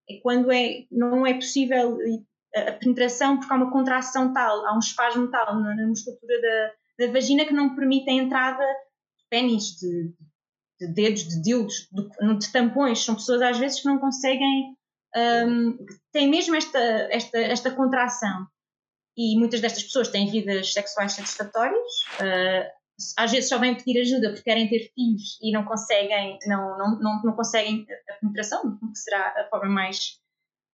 [0.08, 1.98] é quando é, não é possível
[2.54, 6.40] a, a penetração porque há uma contração tal, há um espasmo tal na, na musculatura
[6.40, 10.12] da, da vagina que não permite a entrada de pênis, de,
[10.78, 13.02] de dedos, de dildos, de, de tampões.
[13.02, 14.76] São pessoas às vezes que não conseguem.
[15.16, 15.76] Um,
[16.12, 16.78] têm mesmo esta,
[17.10, 18.46] esta, esta contração
[19.16, 21.90] e muitas destas pessoas têm vidas sexuais satisfatórias.
[22.20, 22.70] Uh,
[23.16, 27.00] às vezes só vêm pedir ajuda porque querem ter filhos e não conseguem, não, não,
[27.00, 30.20] não, não conseguem a penetração, que será a forma mais,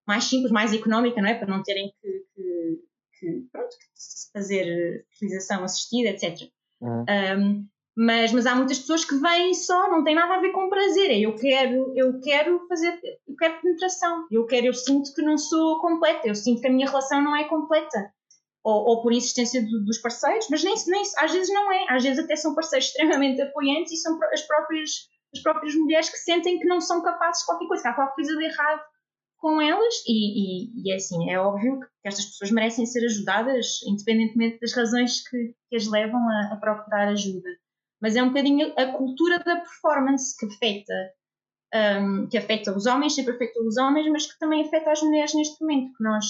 [0.07, 1.35] mais simples, mais económica, não é?
[1.35, 2.83] Para não terem que, que,
[3.19, 6.49] que, pronto, que fazer fertilização assistida, etc.
[6.81, 7.05] Uhum.
[7.09, 10.69] Um, mas, mas há muitas pessoas que vêm só, não tem nada a ver com
[10.69, 11.11] prazer.
[11.11, 14.27] É eu quero, eu quero fazer, eu quero penetração.
[14.31, 16.29] Eu quero, eu sinto que não sou completa.
[16.29, 18.13] Eu sinto que a minha relação não é completa
[18.63, 22.03] ou, ou por insistência do, dos parceiros, mas nem, nem, às vezes não é, às
[22.03, 24.91] vezes até são parceiros extremamente apoiantes e são as próprias,
[25.33, 28.15] as próprias mulheres que sentem que não são capazes de qualquer coisa, que há qualquer
[28.17, 28.81] coisa de errado
[29.47, 33.79] com elas e, e, e é assim, é óbvio que estas pessoas merecem ser ajudadas
[33.87, 37.49] independentemente das razões que, que as levam a, a procurar ajuda.
[38.03, 41.13] Mas é um bocadinho a cultura da performance que afeta,
[42.03, 45.33] um, que afeta os homens, sempre afeta os homens, mas que também afeta as mulheres
[45.33, 46.25] neste momento, que nós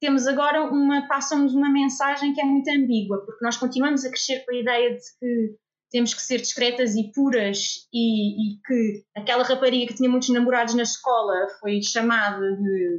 [0.00, 4.44] temos agora uma, passam-nos uma mensagem que é muito ambígua, porque nós continuamos a crescer
[4.44, 5.56] com a ideia de que
[5.90, 10.74] temos que ser discretas e puras e, e que aquela rapariga que tinha muitos namorados
[10.74, 12.98] na escola foi chamada de,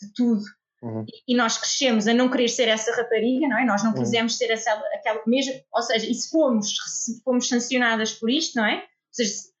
[0.00, 0.42] de tudo
[0.80, 1.04] Uhum.
[1.08, 3.64] e, e nós crescemos a não querer ser essa rapariga, não é?
[3.64, 3.98] Nós não Uhum.
[3.98, 8.54] quisemos ser essa, aquela mesmo, ou seja, e se fomos, se fomos sancionadas por isto,
[8.56, 8.76] não é?
[8.76, 9.52] Ou seja, se-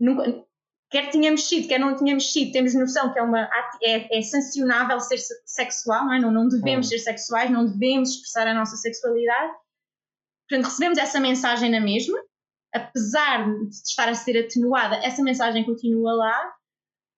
[0.00, 0.44] nunca,
[0.90, 3.48] quer tínhamos sido, quer não tínhamos sido, temos noção que é, uma,
[3.84, 6.18] é, é sancionável ser se- sexual, não é?
[6.20, 6.90] Não, não devemos Uhum.
[6.90, 9.52] ser sexuais, não devemos expressar a nossa sexualidade.
[10.48, 12.18] Portanto, recebemos essa mensagem na mesma,
[12.74, 16.52] apesar de estar a ser atenuada, essa mensagem continua lá.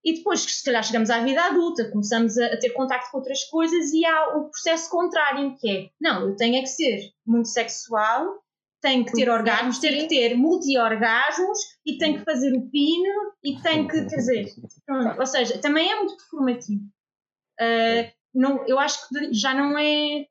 [0.02, 3.18] E depois, que se calhar, chegamos à vida adulta, começamos a, a ter contacto com
[3.18, 7.12] outras coisas e há o processo contrário, que é, não, eu tenho é que ser
[7.26, 8.40] muito sexual
[8.80, 13.60] tem que ter orgasmos, tem que ter multi-orgasmos e tem que fazer o pino e
[13.60, 14.46] tem que, quer dizer,
[14.86, 16.82] pronto, ou seja, também é muito performativo.
[17.60, 20.26] Uh, não, eu acho que já não é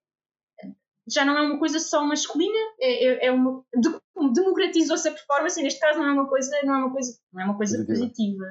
[1.10, 3.64] já não é uma coisa só masculina, é, é, é uma
[4.34, 7.42] democratizou-se a performance e neste caso não é uma coisa não é uma coisa não
[7.42, 8.46] é uma coisa positiva.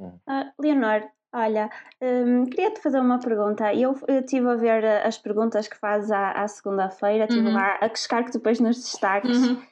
[0.00, 0.12] Uh,
[0.58, 3.72] Leonor, olha, um, queria-te fazer uma pergunta.
[3.72, 7.54] Eu estive a ver as perguntas que fazes à, à segunda-feira, estive uhum.
[7.54, 9.38] lá a que depois nos destaques.
[9.38, 9.62] Uhum.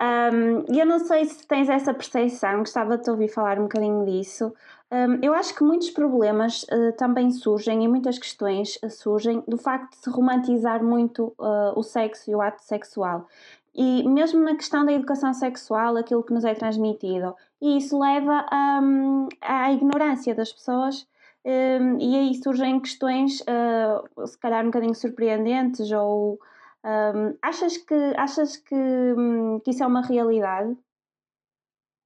[0.00, 4.04] Um, eu não sei se tens essa percepção, gostava de te ouvir falar um bocadinho
[4.04, 4.52] disso.
[4.94, 9.58] Um, eu acho que muitos problemas uh, também surgem e muitas questões uh, surgem do
[9.58, 13.26] facto de se romantizar muito uh, o sexo e o ato sexual.
[13.74, 17.34] E mesmo na questão da educação sexual, aquilo que nos é transmitido.
[17.60, 18.46] E isso leva
[18.80, 21.04] um, à ignorância das pessoas
[21.44, 26.38] um, e aí surgem questões, se calhar um bocadinho surpreendentes ou
[26.84, 30.76] um, achas que, achas que, hum, que isso é uma realidade?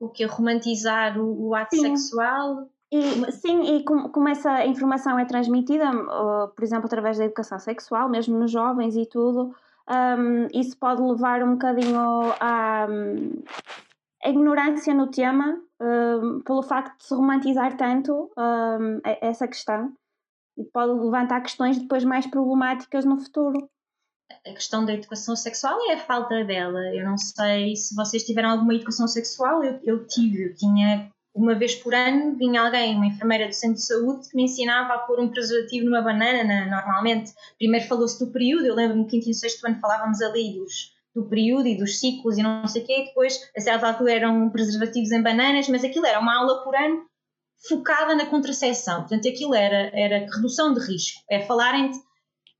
[0.00, 1.82] O que romantizar o, o ato sim.
[1.82, 2.66] sexual?
[2.90, 8.08] E, sim, e como, essa informação é transmitida, uh, por exemplo, através da educação sexual,
[8.08, 9.54] mesmo nos jovens e tudo,
[9.88, 12.00] um, isso pode levar um bocadinho
[12.40, 13.42] à, hum,
[14.24, 19.92] ignorância no tema, um, pelo facto de se romantizar tanto um, essa questão,
[20.56, 23.68] e pode levantar questões depois mais problemáticas no futuro
[24.46, 26.80] a questão da educação sexual é a falta dela.
[26.94, 30.44] Eu não sei se vocês tiveram alguma educação sexual, eu, eu tive.
[30.44, 34.36] Eu tinha, uma vez por ano, vinha alguém, uma enfermeira do centro de saúde, que
[34.36, 37.32] me ensinava a pôr um preservativo numa banana, normalmente.
[37.56, 41.28] Primeiro falou-se do período, eu lembro-me que quinto e sexto ano falávamos ali dos, do
[41.28, 45.12] período e dos ciclos e não sei o quê, depois, a certa altura, eram preservativos
[45.12, 47.02] em bananas, mas aquilo era uma aula por ano
[47.68, 49.00] focada na contracepção.
[49.00, 51.90] Portanto, aquilo era, era redução de risco, é falarem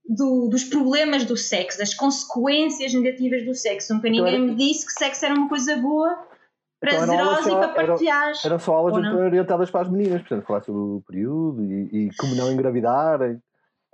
[0.09, 3.95] do, dos problemas do sexo, das consequências negativas do sexo.
[3.95, 6.28] Nunca então ninguém me disse que sexo era uma coisa boa,
[6.81, 8.29] prazerosa então e para partilhar.
[8.29, 12.17] Eram, eram só aulas orientadas para as meninas, portanto, falar sobre o período e, e
[12.17, 13.41] como não engravidarem.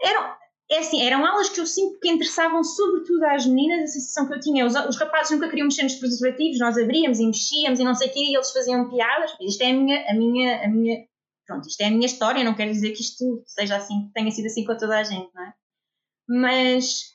[0.00, 0.34] Eram,
[0.70, 4.34] é assim, eram aulas que eu sinto que interessavam sobretudo às meninas, a sensação que
[4.34, 4.66] eu tinha.
[4.66, 8.08] Os, os rapazes nunca queriam mexer nos preservativos, nós abríamos e mexíamos e não sei
[8.08, 9.34] o quê, e eles faziam piadas.
[9.40, 11.04] Isto é a minha, a minha, a minha,
[11.46, 14.46] pronto, isto é a minha história, não quer dizer que isto seja assim, tenha sido
[14.46, 15.52] assim com toda a gente, não é?
[16.28, 17.14] mas,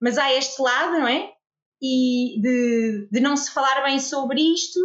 [0.00, 1.32] mas há este lado, não é?
[1.80, 4.80] E de, de não se falar bem sobre isto,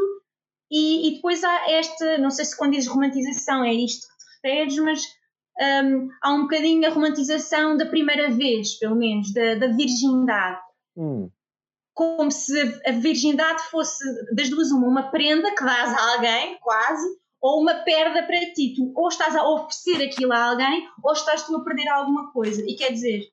[0.72, 4.48] e, e depois há esta, não sei se quando dizes romantização é isto que te
[4.48, 5.02] referes, mas
[5.60, 10.62] um, há um bocadinho a romantização da primeira vez, pelo menos, da, da virgindade.
[10.96, 11.30] Hum.
[11.94, 14.02] Como se a virgindade fosse,
[14.34, 17.06] das duas, uma, uma prenda que dás a alguém, quase,
[17.42, 18.74] ou uma perda para ti.
[18.76, 22.64] Tu ou estás a oferecer aquilo a alguém, ou estás tu a perder alguma coisa.
[22.66, 23.28] E quer dizer,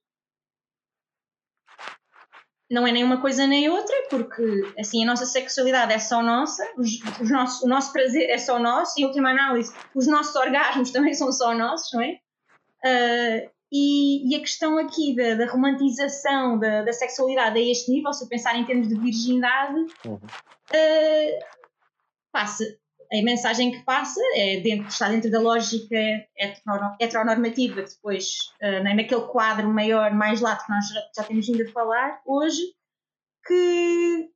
[2.71, 6.63] não é nem uma coisa nem outra, porque assim a nossa sexualidade é só nossa,
[6.77, 10.91] os, os nossos, o nosso prazer é só nosso, e última análise, os nossos orgasmos
[10.93, 12.19] também são só nossos, não é?
[12.85, 18.13] Uh, e, e, a questão aqui da, da romantização da, da, sexualidade a este nível,
[18.13, 20.15] se eu pensar em termos de virgindade, uhum.
[20.15, 21.39] uh,
[22.33, 22.65] passa,
[23.13, 25.97] a mensagem que passa é dentro, está dentro da lógica
[27.01, 31.73] heteronormativa, que depois, uh, naquele quadro maior, mais lato que nós já, temos vindo a
[31.73, 32.61] falar hoje,
[33.47, 34.31] que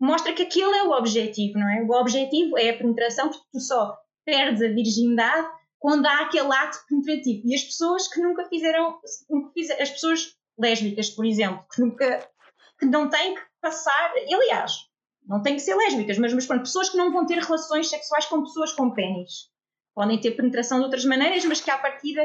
[0.00, 1.82] mostra que aquilo é o objetivo, não é?
[1.82, 6.78] O objetivo é a penetração, porque tu só perdes a virgindade quando há aquele ato
[6.88, 7.42] penetrativo.
[7.44, 8.98] E as pessoas que nunca fizeram
[9.80, 12.28] as pessoas lésbicas, por exemplo, que nunca,
[12.78, 14.72] que não têm que passar, aliás,
[15.26, 18.26] não tem que ser lésbicas, mas, mas pronto, pessoas que não vão ter relações sexuais
[18.26, 19.50] com pessoas com pênis.
[19.94, 22.22] Podem ter penetração de outras maneiras, mas que à partida,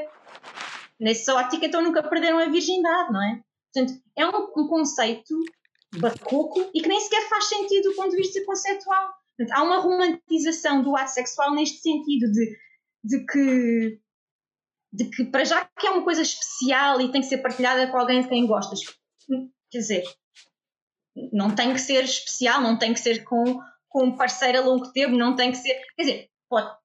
[1.00, 3.42] nessa ótica, então nunca perderam a virgindade, não é?
[3.74, 5.36] Portanto, é um, um conceito
[6.00, 9.10] bacoco e que nem sequer faz sentido do ponto de vista conceptual.
[9.38, 12.58] Portanto, há uma romantização do ato sexual neste sentido de,
[13.04, 14.00] de que
[14.92, 17.98] de que para já que é uma coisa especial e tem que ser partilhada com
[17.98, 18.80] alguém de quem gostas.
[19.70, 20.04] Quer dizer,
[21.32, 24.92] não tem que ser especial, não tem que ser com, com um parceiro a longo
[24.92, 25.80] tempo, não tem que ser.
[25.96, 26.76] Quer dizer, pode.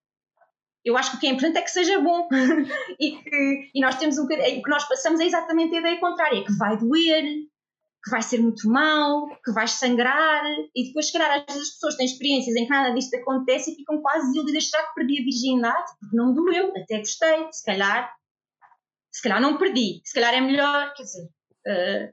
[0.84, 2.28] Eu acho que o que é importante é que seja bom
[2.98, 6.44] e que e nós temos um o que nós passamos é exatamente a ideia contrária,
[6.44, 7.22] que vai doer,
[8.04, 11.74] que vai ser muito mal, que vais sangrar e depois se calhar às vezes as
[11.74, 15.20] pessoas têm experiências em que nada disto acontece e ficam quase desiludidas, será que perdi
[15.20, 15.92] a virgindade?
[16.00, 18.12] Porque não doeu, até gostei, se calhar
[19.12, 21.24] se calhar não perdi, se calhar é melhor, quer dizer,
[21.68, 22.12] uh,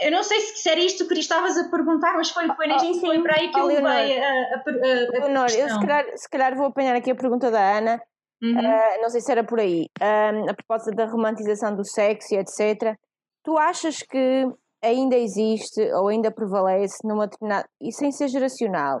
[0.00, 3.00] eu não sei se era isto que estavas a perguntar, mas foi, foi, oh, sim,
[3.00, 6.04] foi para aí que oh, eu levei a, a, a, a Leonor, eu se calhar,
[6.16, 8.02] se calhar vou apanhar aqui a pergunta da Ana.
[8.42, 8.58] Uhum.
[8.58, 9.86] Uh, não sei se era por aí.
[9.98, 12.96] Uh, a propósito da romantização do sexo e etc.
[13.42, 14.46] Tu achas que
[14.82, 17.68] ainda existe ou ainda prevalece numa determinada.
[17.80, 19.00] e sem ser geracional,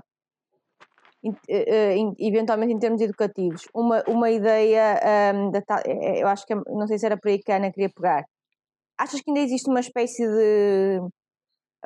[2.18, 5.00] eventualmente em termos educativos, uma, uma ideia
[5.34, 7.56] um, da tal, eh, eu acho que não sei se era por aí que a
[7.56, 8.24] Ana queria pegar.
[8.98, 11.00] Achas que ainda existe uma espécie de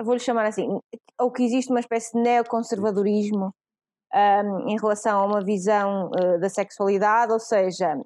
[0.02, 0.66] vou-lhe chamar assim,
[1.20, 3.52] ou que existe uma espécie de neoconservadorismo
[4.14, 8.00] um, em relação a uma visão uh, da sexualidade, ou seja,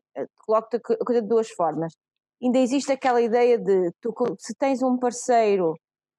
[0.44, 1.92] coloco-te a coisa de duas formas.
[2.42, 5.74] Ainda existe aquela ideia de tu, se tens um parceiro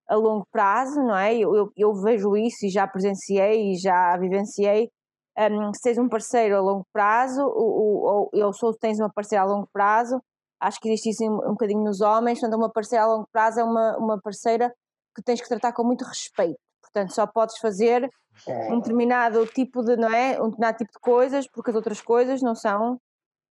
[0.07, 1.35] a longo prazo, não é?
[1.35, 4.89] Eu, eu, eu vejo isso e já presenciei e já vivenciei
[5.37, 9.43] um, se tens um parceiro a longo prazo, ou, ou, ou sou tens uma parceira
[9.43, 10.19] a longo prazo,
[10.65, 13.59] acho que existe isso um, um bocadinho nos homens, portanto uma parceira a longo prazo
[13.59, 14.73] é uma, uma parceira
[15.15, 18.09] que tens que tratar com muito respeito, portanto só podes fazer
[18.69, 22.41] um determinado tipo de, não é, um determinado tipo de coisas, porque as outras coisas
[22.41, 22.99] não são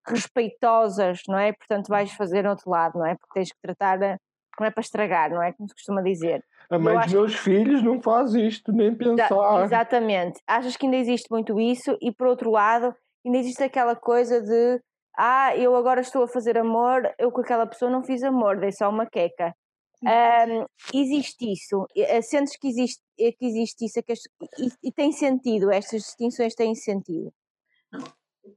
[0.07, 1.53] respeitosas, não é?
[1.53, 3.15] Portanto vais fazer outro lado, não é?
[3.15, 5.53] Porque tens que tratar, não é para estragar, não é?
[5.53, 6.45] Como se costuma dizer.
[6.71, 7.41] A mãe dos meus que...
[7.41, 9.65] filhos não faz isto, nem pensar.
[9.65, 10.41] Exatamente.
[10.47, 14.81] Achas que ainda existe muito isso e, por outro lado, ainda existe aquela coisa de
[15.17, 18.73] ah, eu agora estou a fazer amor, eu com aquela pessoa não fiz amor, dei
[18.73, 19.55] só uma queca.
[20.03, 21.87] Um, existe isso?
[21.97, 24.03] Eh, sentes que existe, eh, que existe isso?
[24.03, 25.71] Que e, e, tem sentido?
[25.71, 27.33] Estas distinções têm sentido?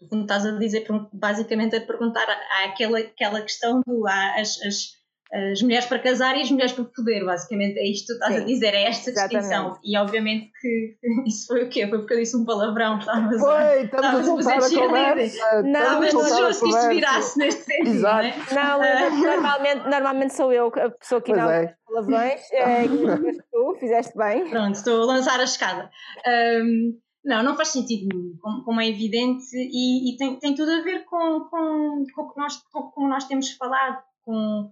[0.10, 2.28] Como estás a dizer, basicamente a perguntar
[2.66, 4.98] àquela aquela questão do as, as
[5.32, 8.36] as mulheres para casar e as mulheres para poder, basicamente é isto que tu estás
[8.36, 9.78] Sim, a dizer, é esta distinção.
[9.84, 11.88] E obviamente que isso foi o quê?
[11.88, 15.62] Foi porque eu disse um palavrão, estavas Foi, estamos a voltar a conversa.
[15.64, 18.28] Não, mas justo que isto virasse neste sentido, Exato.
[18.54, 19.10] não é?
[19.10, 21.76] Não, normalmente, normalmente sou eu a pessoa que não é.
[21.86, 24.50] palavrões, é, e tu fizeste bem.
[24.50, 25.90] Pronto, estou a lançar a escada.
[26.26, 30.82] Um, não, não faz sentido nenhum, como, é evidente, e, e, tem, tem tudo a
[30.82, 34.72] ver com, com, com, nós, com, como nós temos falado, com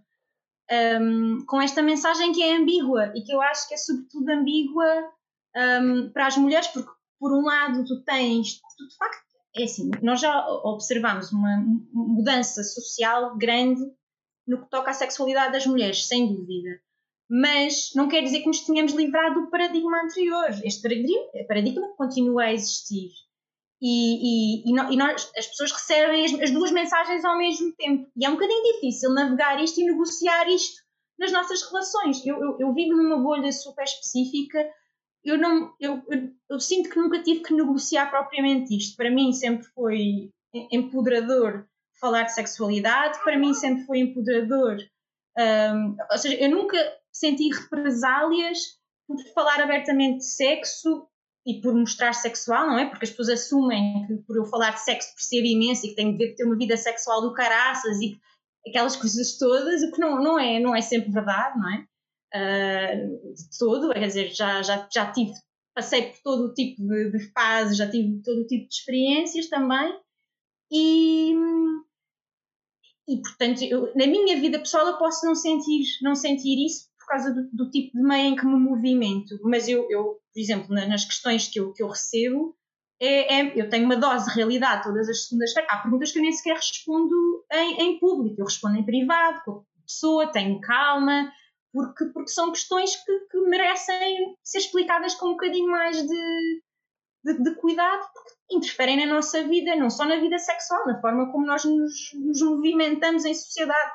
[0.71, 4.86] um, com esta mensagem que é ambígua e que eu acho que é sobretudo ambígua
[5.56, 9.25] um, para as mulheres, porque por um lado tu tens, tu, de facto,
[9.58, 13.82] é assim, nós já observamos uma mudança social grande
[14.45, 16.82] no que toca à sexualidade das mulheres, sem dúvida.
[17.30, 20.49] Mas não quer dizer que nos tenhamos livrado do paradigma anterior.
[20.63, 23.10] Este paradigma, paradigma continua a existir
[23.81, 28.09] e, e, e, nós, as pessoas recebem as, as, duas mensagens ao mesmo tempo.
[28.15, 30.81] E é um bocadinho difícil navegar isto e negociar isto
[31.19, 32.25] nas nossas relações.
[32.25, 34.65] Eu, eu, eu vivo numa bolha super específica,
[35.23, 38.95] eu, não, eu, eu, eu, sinto que nunca tive que negociar propriamente isto.
[38.95, 40.31] Para mim sempre foi
[40.71, 41.67] empoderador
[41.99, 44.77] falar de sexualidade, para mim sempre foi empoderador.
[45.38, 46.77] Um, ou seja, eu nunca
[47.11, 51.07] senti represálias por falar abertamente de sexo
[51.45, 52.89] e por mostrar sexual, não é?
[52.89, 56.17] Porque as pessoas assumem que por eu falar de sexo percebo imenso e que tenho
[56.17, 58.19] de ter uma vida sexual do caraças e
[58.67, 61.88] aquelas coisas todas, o que não, não, é, não é sempre verdade, não é?
[62.36, 65.31] Uh, de todo, quer dizer, já, já, já tive,
[65.73, 69.47] passei por todo o tipo de, de fases, já tive todo o tipo de experiências
[69.47, 69.97] também
[70.69, 71.34] e,
[73.08, 77.09] e portanto, eu, na minha vida pessoal eu posso não sentir, não sentir isso por
[77.09, 80.75] causa do, do, tipo de meio em que me movimento, mas eu, eu por exemplo,
[80.75, 82.55] nas questões que eu, que eu recebo,
[82.99, 85.71] é, é, eu tenho uma dose de realidade todas as segundas-feiras.
[85.71, 89.51] Há perguntas que eu nem sequer respondo em, em, público, eu respondo em privado, com
[89.51, 91.31] a pessoa, tenho calma,
[91.71, 96.61] porque, porque são questões que, que merecem ser explicadas com um bocadinho mais de,
[97.23, 101.31] de, de, cuidado, porque interferem na nossa vida, não só na vida sexual, na forma
[101.31, 103.91] como nós nos, nos movimentamos em sociedade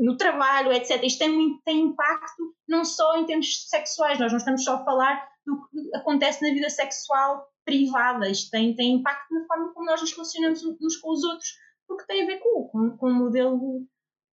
[0.00, 1.02] no trabalho, etc.
[1.02, 5.26] Isto tem, tem impacto não só em termos sexuais, nós não estamos só a falar
[5.46, 10.00] do que acontece na vida sexual privada, isto tem, tem impacto na forma como nós
[10.00, 11.50] nos relacionamos uns com os outros,
[11.86, 13.86] porque tem a ver com, com, com o modelo,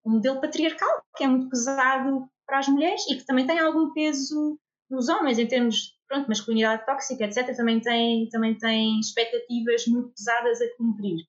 [0.06, 3.91] um modelo patriarcal, que é muito pesado para as mulheres e que também tem algum
[3.91, 10.13] peso nos homens, em termos pronto, masculinidade tóxica, etc., também tem, também tem expectativas muito
[10.15, 11.25] pesadas a cumprir.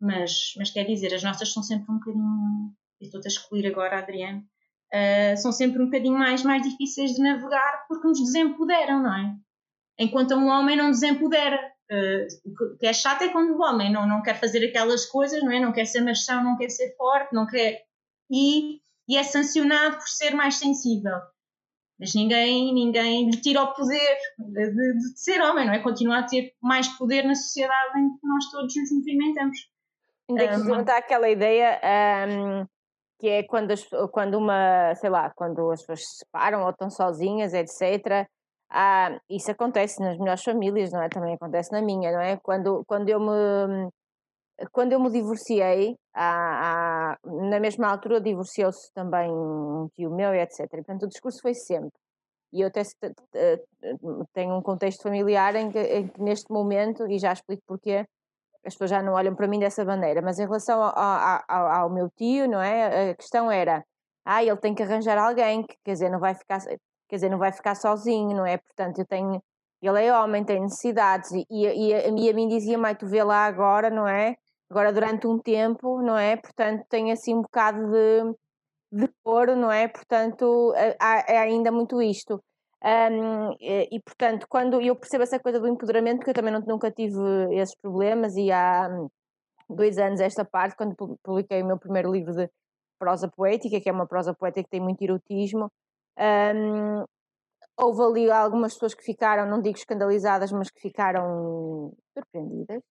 [0.00, 3.98] Mas, mas quer dizer, as nossas são sempre um bocadinho e estou-te a excluir agora,
[3.98, 4.40] Adriano,
[4.92, 9.34] uh, são sempre um bocadinho mais, mais difíceis de navegar porque nos desempoderam, não é?
[9.98, 11.72] Enquanto um homem não desempodera.
[11.90, 15.42] Uh, o que é chato é quando o homem não, não quer fazer aquelas coisas,
[15.42, 15.60] não é?
[15.60, 17.82] Não quer ser machão, não quer ser forte, não quer.
[18.30, 21.20] E, e é sancionado por ser mais sensível.
[21.98, 25.78] Mas ninguém, ninguém lhe tira o poder de, de, de, ser homem, não é?
[25.78, 29.58] Continua a ter mais poder na sociedade em que nós todos nos movimentamos.
[30.28, 31.80] Ainda que um, aquela ideia
[32.28, 32.66] um,
[33.24, 36.90] que é quando, as, quando uma, sei lá, quando as pessoas se separam ou estão
[36.90, 38.28] sozinhas, etc.
[38.70, 41.08] Ah, isso acontece nas melhores famílias, não é?
[41.08, 42.36] Também acontece na minha, não é?
[42.36, 43.88] Quando, quando eu me
[44.72, 50.68] quando eu me divorciei, há, na mesma altura divorciou-se também um tio meu etc.
[50.70, 51.90] Portanto, o discurso foi sempre.
[52.52, 52.82] E eu até
[54.34, 58.04] tenho um contexto familiar em que, em que, neste momento, e já explico porquê,
[58.64, 61.90] as pessoas já não olham para mim dessa maneira, mas em relação ao, ao, ao
[61.90, 63.10] meu tio, não é?
[63.10, 63.84] A questão era,
[64.24, 66.60] ah, ele tem que arranjar alguém, que, quer dizer, não vai ficar,
[67.08, 68.58] quer dizer, não vai ficar sozinho, não é?
[68.58, 69.42] Portanto, eu tenho,
[69.82, 73.44] ele é homem, tem necessidades, e, e, e, a, mim dizia, mãe, tu vê lá
[73.46, 74.36] agora, não é?
[74.70, 76.36] Agora durante um tempo, não é?
[76.36, 78.34] Portanto, tem assim um bocado de,
[78.92, 79.88] de cor, não é?
[79.88, 82.42] Portanto, é ainda muito isto.
[82.82, 86.60] Um, e, e, portanto, quando eu percebo essa coisa do empoderamento, porque eu também não,
[86.60, 87.18] nunca tive
[87.54, 88.88] esses problemas, e há
[89.68, 92.48] dois anos, esta parte, quando publiquei o meu primeiro livro de
[92.98, 95.70] prosa poética, que é uma prosa poética que tem muito erotismo,
[96.18, 97.04] um,
[97.76, 102.82] houve ali algumas pessoas que ficaram, não digo escandalizadas, mas que ficaram surpreendidas,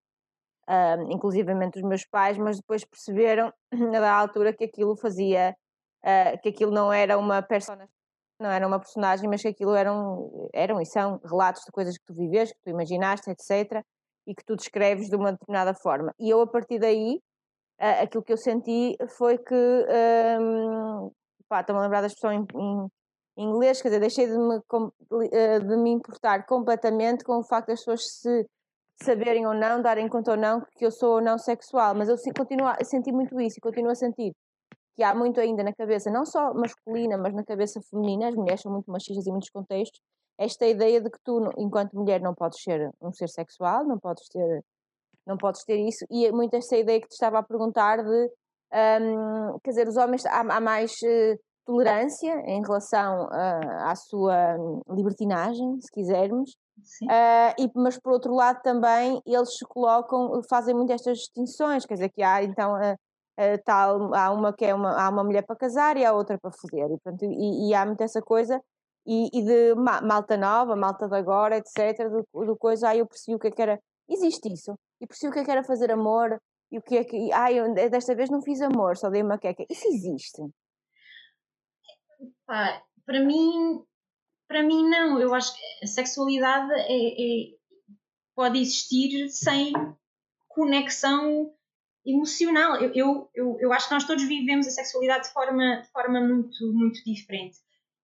[0.70, 5.56] um, inclusivamente os meus pais, mas depois perceberam, na altura, que aquilo fazia,
[6.04, 7.88] uh, que aquilo não era uma persona
[8.44, 12.06] não era uma personagem, mas que aquilo eram, eram e são relatos de coisas que
[12.06, 13.84] tu viveste, que tu imaginaste, etc.
[14.28, 16.14] E que tu descreves de uma determinada forma.
[16.20, 17.16] E eu, a partir daí,
[17.82, 19.56] uh, aquilo que eu senti foi que.
[20.42, 21.10] Um,
[21.48, 22.88] pá, estou-me a lembrar da expressão em, em,
[23.38, 27.68] em, inglês, quer dizer, deixei de me, uh, de me importar completamente com o facto
[27.70, 28.46] das pessoas se
[29.02, 32.16] saberem ou não, darem conta ou não que eu sou ou não sexual, mas eu
[32.38, 34.34] continuo a sentir muito isso e continuo a sentir
[34.96, 38.62] que há muito ainda na cabeça, não só masculina, mas na cabeça feminina, as mulheres
[38.62, 40.00] são muito machistas em muitos contextos,
[40.38, 44.28] esta ideia de que tu, enquanto mulher, não podes ser um ser sexual, não podes
[44.30, 44.64] ter,
[45.26, 48.30] não podes ter isso, e é muito esta ideia que te estava a perguntar de,
[49.02, 54.58] um, quer dizer, os homens, há, há mais uh, tolerância em relação uh, à sua
[54.90, 56.52] libertinagem, se quisermos,
[57.04, 61.96] uh, e, mas por outro lado também eles se colocam, fazem muito estas distinções, quer
[61.96, 62.76] dizer, que há então
[63.40, 66.38] uh, tal, há uma que é uma, há uma mulher para casar e há outra
[66.38, 68.62] para foder, e, pronto, e, e há muito essa coisa,
[69.06, 73.36] e, e, de malta nova, malta de agora, etc, do, do coisa, aí eu percebi
[73.36, 73.80] o que é que era,
[74.10, 76.40] existe isso, e percebi o que é que era fazer amor,
[76.72, 79.38] e o que é que, ai, eu desta vez não fiz amor, só dei uma
[79.38, 80.42] queca, isso existe?
[82.46, 83.84] Pá, para mim,
[84.48, 87.64] para mim não, eu acho que a sexualidade é, é
[88.36, 89.74] pode existir sem
[90.48, 91.54] conexão
[92.06, 92.76] emocional.
[92.76, 96.20] Eu, eu, eu, eu, acho que nós todos vivemos a sexualidade de forma, de forma
[96.22, 97.58] muito, muito diferente.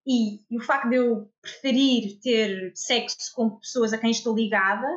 [0.06, 4.88] E, e, o facto de eu preferir ter sexo com pessoas a quem estou ligada,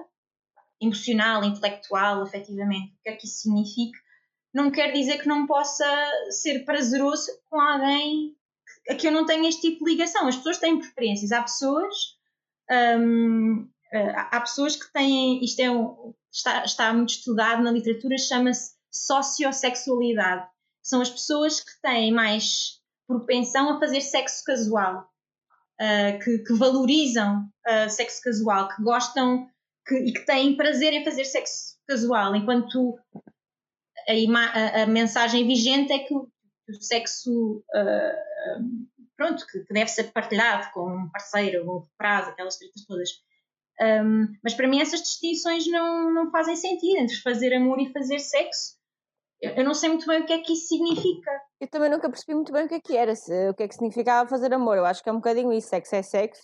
[0.80, 3.98] emocional, intelectual, afetivamente, o que é que isso significa,
[4.54, 5.86] não quer dizer que não possa
[6.30, 8.36] ser prazeroso com alguém
[8.88, 10.26] a que eu não tenho este tipo de ligação.
[10.26, 11.32] As pessoas têm preferências.
[11.32, 11.94] Há pessoas.
[12.70, 13.68] Hum,
[14.14, 15.42] há pessoas que têm.
[15.42, 20.46] Isto é um, está, está muito estudado na literatura, chama-se sociossexualidade.
[20.82, 25.08] São as pessoas que têm mais propensão a fazer sexo casual,
[25.80, 29.48] uh, que, que, valorizam uh, sexo casual, que gostam
[29.86, 32.98] que, e que têm prazer em fazer sexo casual, enquanto
[34.08, 36.28] a, a, mensagem vigente é que o,
[36.80, 38.86] sexo uh,
[39.16, 43.10] pronto, que, que, deve ser partilhado com um parceiro, um prazo, aquelas coisas todas.
[43.80, 48.18] Um, mas para mim essas distinções não, não fazem sentido entre fazer amor e fazer
[48.18, 48.76] sexo
[49.42, 51.30] eu não sei muito bem o que é que isso significa.
[51.60, 53.68] Eu também nunca percebi muito bem o que é que era, se, o que é
[53.68, 54.76] que significava fazer amor.
[54.76, 56.42] Eu acho que é um bocadinho isso, sexo é sexo.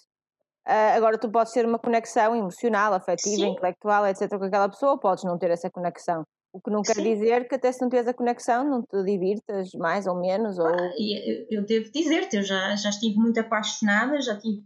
[0.67, 3.53] Uh, agora tu podes ter uma conexão emocional, afetiva, Sim.
[3.53, 4.29] intelectual, etc.
[4.37, 6.25] com aquela pessoa, ou podes não ter essa conexão.
[6.53, 7.05] O que não quer Sim.
[7.05, 10.59] dizer que até se não tiveres a conexão não te divirtas mais ou menos.
[10.59, 10.67] Ou...
[10.67, 14.63] Ah, eu, eu devo dizer-te, eu já, já estive muito apaixonada, já tive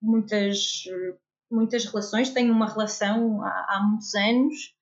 [0.00, 0.84] muitas,
[1.50, 4.74] muitas relações, tenho uma relação há, há muitos anos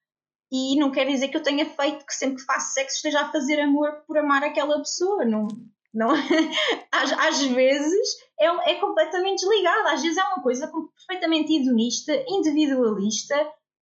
[0.51, 3.33] e não quer dizer que eu tenha feito que sempre que faço sexo esteja a
[3.33, 5.25] fazer amor por amar aquela pessoa.
[5.25, 5.47] Não,
[5.93, 6.11] não.
[6.91, 9.89] às, às vezes é, é completamente desligado.
[9.89, 13.35] Às vezes é uma coisa perfeitamente hedonista, individualista,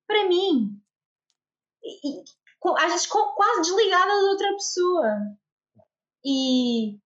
[0.08, 0.76] para mim.
[1.84, 2.24] E, e,
[2.78, 5.06] às vezes quase desligada da outra pessoa.
[6.24, 6.98] E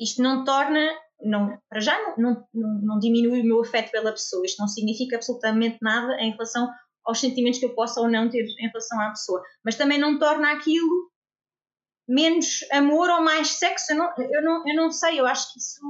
[0.00, 0.80] isto não torna.
[1.22, 4.46] Não, para já não, não, não diminui o meu afeto pela pessoa.
[4.46, 6.66] Isto não significa absolutamente nada em relação
[7.10, 9.42] aos sentimentos que eu possa ou não ter em relação à pessoa.
[9.64, 11.10] Mas também não torna aquilo
[12.08, 13.92] menos amor ou mais sexo.
[13.92, 15.80] Eu não, eu não, eu não sei, eu acho que isso.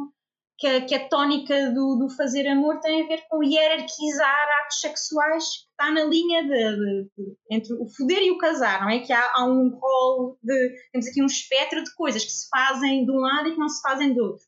[0.59, 4.83] Que a, que a tónica do, do fazer amor tem a ver com hierarquizar atos
[4.83, 8.91] sexuais que está na linha de, de, de, entre o foder e o casar, não
[8.91, 8.99] é?
[8.99, 10.75] Que há, há um rol de.
[10.93, 13.71] temos aqui um espectro de coisas que se fazem de um lado e que não
[13.71, 14.45] se fazem do outro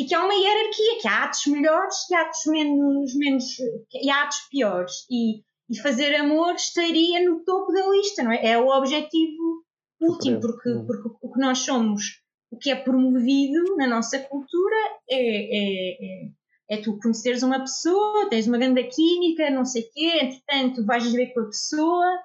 [0.00, 3.44] e que há uma hierarquia, que há atos melhores e atos menos, menos
[3.92, 5.06] e atos piores.
[5.10, 8.44] E e fazer amor estaria no topo da lista, não é?
[8.44, 9.64] É o objetivo
[10.00, 14.76] último, porque, porque o que nós somos, o que é promovido na nossa cultura
[15.08, 16.30] é, é, é,
[16.70, 21.04] é tu conheceres uma pessoa, tens uma grande química, não sei o quê, entretanto vais
[21.04, 22.18] viver com a pessoa,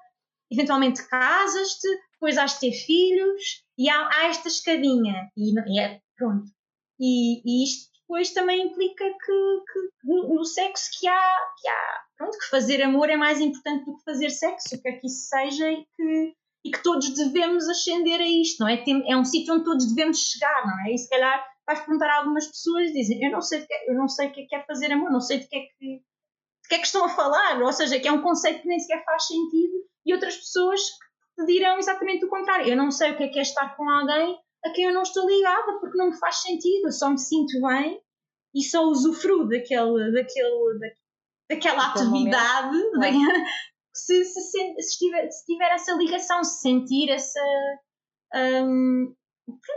[0.51, 5.99] eventualmente casas-te, depois has de ter filhos e há, há esta escadinha e, e é,
[6.17, 6.49] pronto.
[6.99, 12.37] E, e, isto depois também implica que, que no, sexo que há, que há pronto,
[12.37, 15.85] que fazer amor é mais importante do que fazer sexo, quer que isso seja e
[15.95, 16.35] que,
[16.65, 18.77] e que todos devemos ascender a isto, não é?
[18.77, 20.93] Tem, é um sítio onde todos devemos chegar, não é?
[20.93, 23.95] E se calhar vais perguntar a algumas pessoas e dizem eu não sei, que, eu
[23.95, 26.69] não sei o que é, é fazer amor, não sei de que é que, de
[26.69, 29.03] que é que estão a falar, ou seja, que é um conceito que nem sequer
[29.03, 30.81] faz sentido e outras pessoas
[31.35, 32.67] te dirão exatamente o contrário.
[32.67, 35.03] Eu não sei o que é que é estar com alguém a quem eu não
[35.03, 38.01] estou ligada, porque não me faz sentido, eu só me sinto bem
[38.53, 40.95] e só usufruo daquele, daquele,
[41.49, 43.07] daquela atividade da,
[43.93, 44.41] se, se,
[44.81, 47.39] se, tiver, se tiver essa ligação, se sentir essa.
[48.33, 49.13] Um,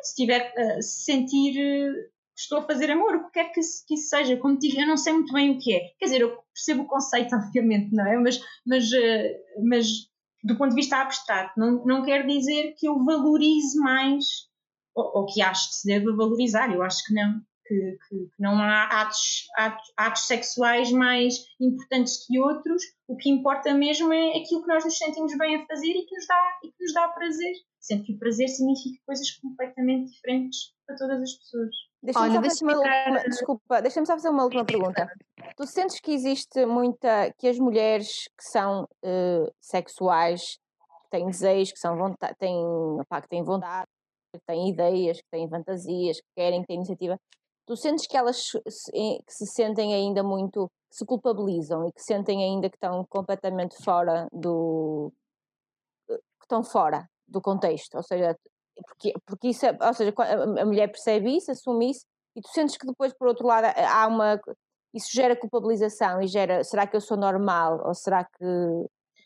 [0.03, 4.09] se tiver, uh, sentir uh, estou a fazer amor, o que quer que, que isso
[4.09, 5.81] seja, como digo, eu não sei muito bem o que é.
[5.99, 8.17] Quer dizer, eu percebo o conceito, obviamente, não é?
[8.17, 9.87] Mas, mas, uh, mas
[10.43, 14.48] do ponto de vista abstrato, não, não quer dizer que eu valorize mais
[14.99, 17.41] ou, ou, que acho que se deve valorizar, eu acho que não.
[17.67, 23.29] Que, que, que não há atos, atos, atos, sexuais mais importantes que outros, o que
[23.29, 26.59] importa mesmo é aquilo que nós nos sentimos bem a fazer e que nos dá,
[26.65, 27.53] e que nos dá prazer.
[27.79, 31.75] Sendo que o prazer significa coisas completamente diferentes para todas as pessoas.
[32.03, 35.11] Deixa-me só, deixa uma, desculpa, deixa só fazer uma última pergunta.
[35.57, 40.41] Tu sentes que existe muita, que as mulheres que são uh, sexuais,
[41.05, 42.57] que têm desejos, que, são vontade, têm,
[43.01, 43.89] opá, que têm vontade,
[44.33, 47.19] que têm ideias, que têm fantasias, que querem ter iniciativa,
[47.67, 52.43] tu sentes que elas se, que se sentem ainda muito, se culpabilizam e que sentem
[52.43, 55.13] ainda que estão completamente fora do.
[56.07, 58.35] que estão fora do contexto, ou seja,
[58.87, 60.15] porque, porque isso, é, ou seja,
[60.61, 64.07] a mulher percebe isso, assume isso, e tu sentes que depois, por outro lado, há
[64.07, 64.41] uma.
[64.95, 66.65] Isso gera culpabilização e gera.
[66.65, 67.83] Será que eu sou normal?
[67.85, 68.45] Ou será que.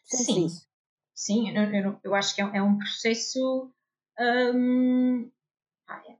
[0.05, 0.46] Sim.
[0.46, 0.66] Isso?
[1.14, 3.70] Sim, eu, eu, eu, acho que é, é um processo
[4.19, 5.31] Hum,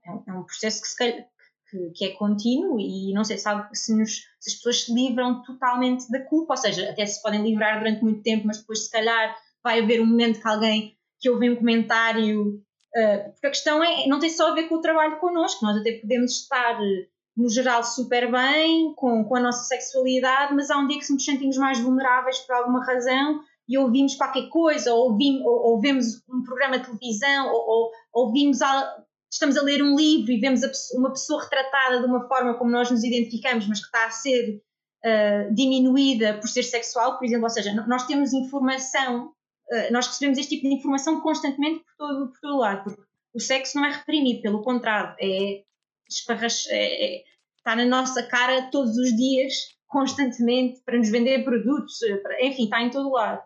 [0.05, 1.27] é, um, é um processo que, calhar,
[1.69, 5.41] que, que, é contínuo e não sei sabe, se, nos, se as pessoas se livram
[5.43, 8.91] totalmente da culpa, ou seja, até se podem livrar durante muito tempo, mas depois se
[8.91, 12.55] calhar vai haver um momento que alguém que ouve um comentário,
[12.95, 15.77] uh, porque a questão é, não tem só a ver com o trabalho connosco, nós
[15.77, 16.77] até podemos estar
[17.35, 21.23] no geral super bem com, com a nossa sexualidade, mas há um dia que nos
[21.23, 26.21] sentimos mais vulneráveis por alguma razão e ouvimos qualquer coisa, ou, ouvimos, ou, ou vemos
[26.29, 30.61] um programa de televisão, ou, ou ouvimos a, estamos a ler um livro e vemos
[30.93, 34.61] uma pessoa retratada de uma forma como nós nos identificamos, mas que está a ser
[35.03, 40.37] uh, diminuída por ser sexual, por exemplo, ou seja, nós temos informação, uh, nós recebemos
[40.37, 43.01] este tipo de informação constantemente por todo, por todo lado, porque
[43.33, 45.63] o sexo não é reprimido, pelo contrário, é, é,
[46.69, 47.23] é,
[47.57, 49.53] está na nossa cara todos os dias,
[49.87, 53.41] constantemente, para nos vender produtos, para, enfim, está em todo lado.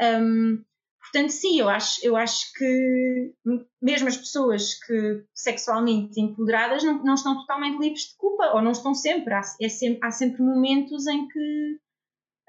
[0.00, 0.64] Um,
[1.00, 3.34] portanto, sim, eu acho, eu acho que
[3.80, 8.72] mesmo as pessoas que sexualmente empoderadas não, não estão totalmente livres de culpa, ou não
[8.72, 9.34] estão sempre.
[9.34, 11.78] Há, é sempre, há sempre momentos em que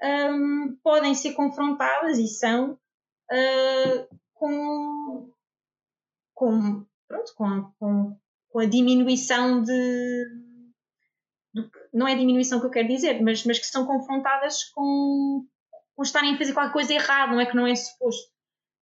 [0.02, 5.30] um, podem ser confrontadas e são uh, com,
[6.34, 8.16] com, pronto, com, com,
[8.48, 10.52] com a diminuição de.
[11.92, 15.46] Não é diminuição que eu quero dizer, mas, mas que são confrontadas com,
[15.96, 18.30] por estarem a fazer qualquer coisa errada, não é que não é suposto.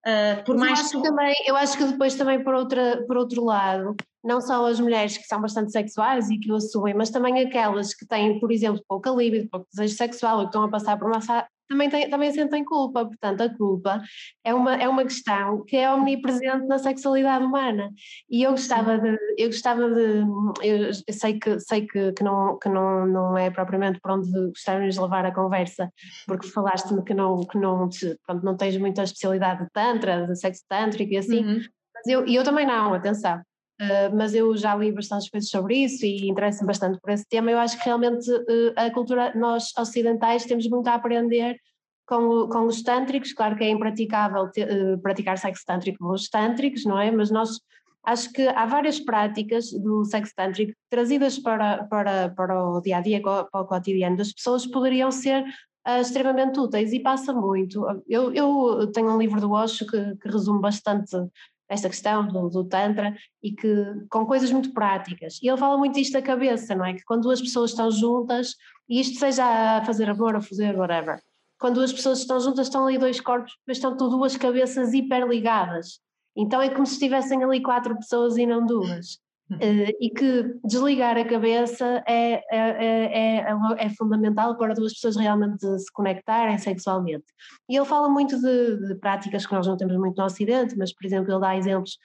[0.07, 1.03] Uh, por mais eu acho, tu...
[1.03, 3.95] também, eu acho que depois também por, outra, por outro lado,
[4.25, 7.93] não só as mulheres que são bastante sexuais e que o assumem, mas também aquelas
[7.93, 11.09] que têm, por exemplo, pouca libido, pouco desejo sexual, ou que estão a passar por
[11.09, 11.21] uma
[11.71, 13.07] também, tem, também sentem culpa.
[13.07, 14.03] Portanto, a culpa
[14.45, 17.91] é uma, é uma questão que é omnipresente na sexualidade humana.
[18.29, 19.17] E eu gostava de.
[19.39, 20.25] Eu gostava de.
[20.63, 24.97] Eu sei que, sei que, que, não, que não, não é propriamente para onde gostávamos
[24.97, 25.89] de levar a conversa,
[26.27, 27.89] porque falaste-me que não, que não,
[28.27, 31.45] pronto, não tens muita especialidade de Tantra, de sexo tântrico e assim.
[31.45, 31.61] Uhum.
[31.95, 33.41] Mas eu, e eu também não, atenção.
[33.81, 37.51] Uh, mas eu já li bastantes coisas sobre isso e interesso-me bastante por esse tema.
[37.51, 41.57] Eu acho que realmente uh, a cultura, nós ocidentais temos muito a aprender
[42.07, 43.33] com, com os tântricos.
[43.33, 47.11] Claro que é impraticável ter, uh, praticar sexo tântrico com os tântricos, não é?
[47.11, 47.59] Mas nós
[48.05, 53.01] acho que há várias práticas do sexo tântrico trazidas para, para, para o dia a
[53.01, 55.43] dia, para o cotidiano das pessoas, poderiam ser
[56.01, 57.83] extremamente úteis e passa muito.
[58.07, 61.17] Eu, eu tenho um livro do Osho que, que resume bastante
[61.71, 65.39] esta questão do, do, Tantra e que com coisas muito práticas.
[65.41, 66.95] E ele fala muito isto da cabeça, não é?
[66.95, 68.57] Que quando duas pessoas estão juntas,
[68.89, 71.23] e isto seja a fazer amor, a fazer whatever,
[71.61, 76.01] quando as pessoas estão juntas, estão ali dois corpos, mas estão duas cabeças hiperligadas.
[76.37, 79.21] Então é como se estivessem ali quatro pessoas e não duas.
[79.51, 83.47] Uh, e que desligar a cabeça é, é, é, é,
[83.79, 87.25] é fundamental para duas pessoas realmente se conectarem sexualmente.
[87.69, 90.95] E ele fala muito de, de, práticas que nós não temos muito no Ocidente, mas,
[90.95, 91.99] por exemplo, ele dá exemplos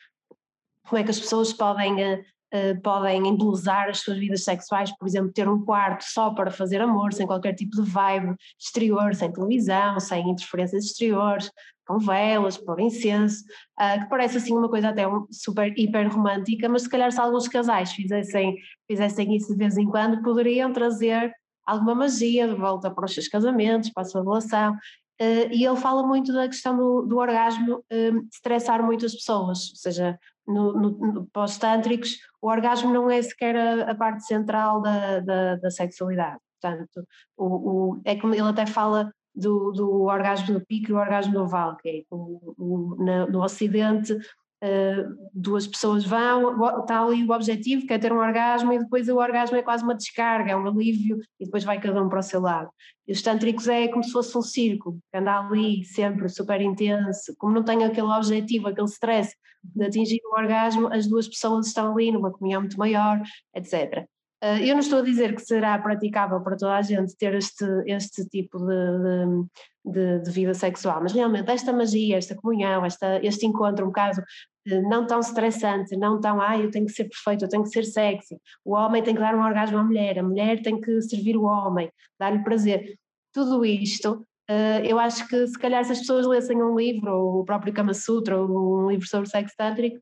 [0.88, 2.22] como é que as pessoas podem uh,
[2.54, 6.82] uh, podem embelezar as suas vidas sexuais, por exemplo, ter um quarto só para fazer
[6.82, 11.52] amor, sem qualquer tipo de vibe exterior, sem televisão, sem interferências exteriores,
[11.86, 13.43] com velas, pôr incenso,
[13.79, 17.47] uh, que parece assim uma coisa até super hiper romântica, mas se calhar se alguns
[17.47, 18.55] casais fizessem,
[18.88, 21.31] fizessem isso de vez em quando, poderiam trazer
[21.65, 24.73] alguma magia de volta para os seus casamentos, para a sua relação.
[25.21, 29.75] Uh, e ele fala muito da questão do, do orgasmo uh, estressar muitas pessoas, ou
[29.75, 35.19] seja, no, no, no pós-tântricos, o orgasmo não é sequer a, a parte central da,
[35.19, 36.38] da, da, sexualidade.
[36.61, 37.07] Portanto,
[37.38, 41.33] o, o, é como ele até fala do, do orgasmo do pico e o orgasmo
[41.33, 47.23] do oval, que é o, o, na, no Ocidente uh, duas pessoas vão, está ali
[47.23, 50.51] o objetivo que é ter um orgasmo e depois o orgasmo é quase uma descarga,
[50.51, 52.69] é um alívio e depois vai cada um para o seu lado.
[53.07, 57.36] E os tântricos é como se fosse um círculo, que anda ali sempre super intenso,
[57.38, 61.91] como não tem aquele objetivo, aquele stress de atingir o orgasmo, as duas pessoas estão
[61.91, 63.21] ali numa comunhão muito maior,
[63.55, 64.05] etc.
[64.46, 67.66] Uh, eu não estou a dizer que será praticável para toda a gente ter este,
[67.88, 69.48] este tipo de,
[69.84, 74.22] de, de vida sexual, mas realmente esta magia, esta comunhão, esta, este encontro um bocado
[74.68, 77.70] eh, não tão estressante, não tão, ah, eu tenho que ser perfeito, eu tenho que
[77.70, 81.02] ser sexy, o homem tem que dar um orgasmo à mulher, a mulher tem que
[81.02, 81.89] servir o homem,
[82.20, 83.00] dar-lhe prazer.
[83.34, 87.39] Tudo isto Uh, eu acho que se calhar se as pessoas lessem um livro, ou
[87.39, 90.00] o próprio Kama Sutra, ou um livro sobre sexo tântrico,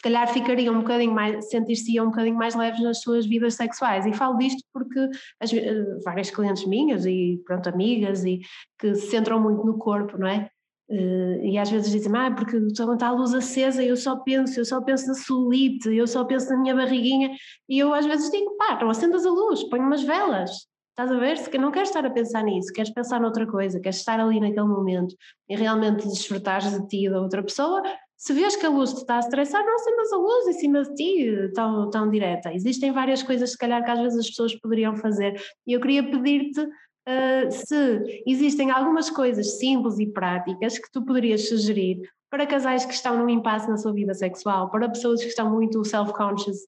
[0.00, 4.06] se calhar ficariam um bocadinho mais, sentir-se um bocadinho mais leves nas suas vidas sexuais.
[4.06, 4.98] E falo disto porque
[5.38, 8.40] as, uh, várias clientes minhas e pronto, amigas e
[8.78, 10.48] que se centram muito no corpo, não é?
[10.88, 14.64] Uh, e às vezes dizem, ah, porque está a luz acesa, eu só penso, eu
[14.64, 17.36] só penso na solite, eu só penso na minha barriguinha,
[17.68, 20.50] e eu às vezes digo, pá, não acendas a luz, põe umas velas,
[20.90, 21.38] Estás a ver?
[21.38, 24.66] Se não queres estar a pensar nisso, queres pensar noutra coisa, queres estar ali naquele
[24.66, 25.14] momento
[25.48, 27.82] e realmente desfrutares de ti e da outra pessoa,
[28.20, 30.82] se vês que a luz te está a estressar, não acendas a luz em cima
[30.82, 32.52] de ti tão, tão direta.
[32.52, 35.40] Existem várias coisas, se calhar, que às vezes as pessoas poderiam fazer.
[35.66, 41.48] E eu queria pedir-te uh, se existem algumas coisas simples e práticas que tu poderias
[41.48, 41.98] sugerir
[42.28, 45.82] para casais que estão num impasse na sua vida sexual, para pessoas que estão muito
[45.82, 46.58] self-conscious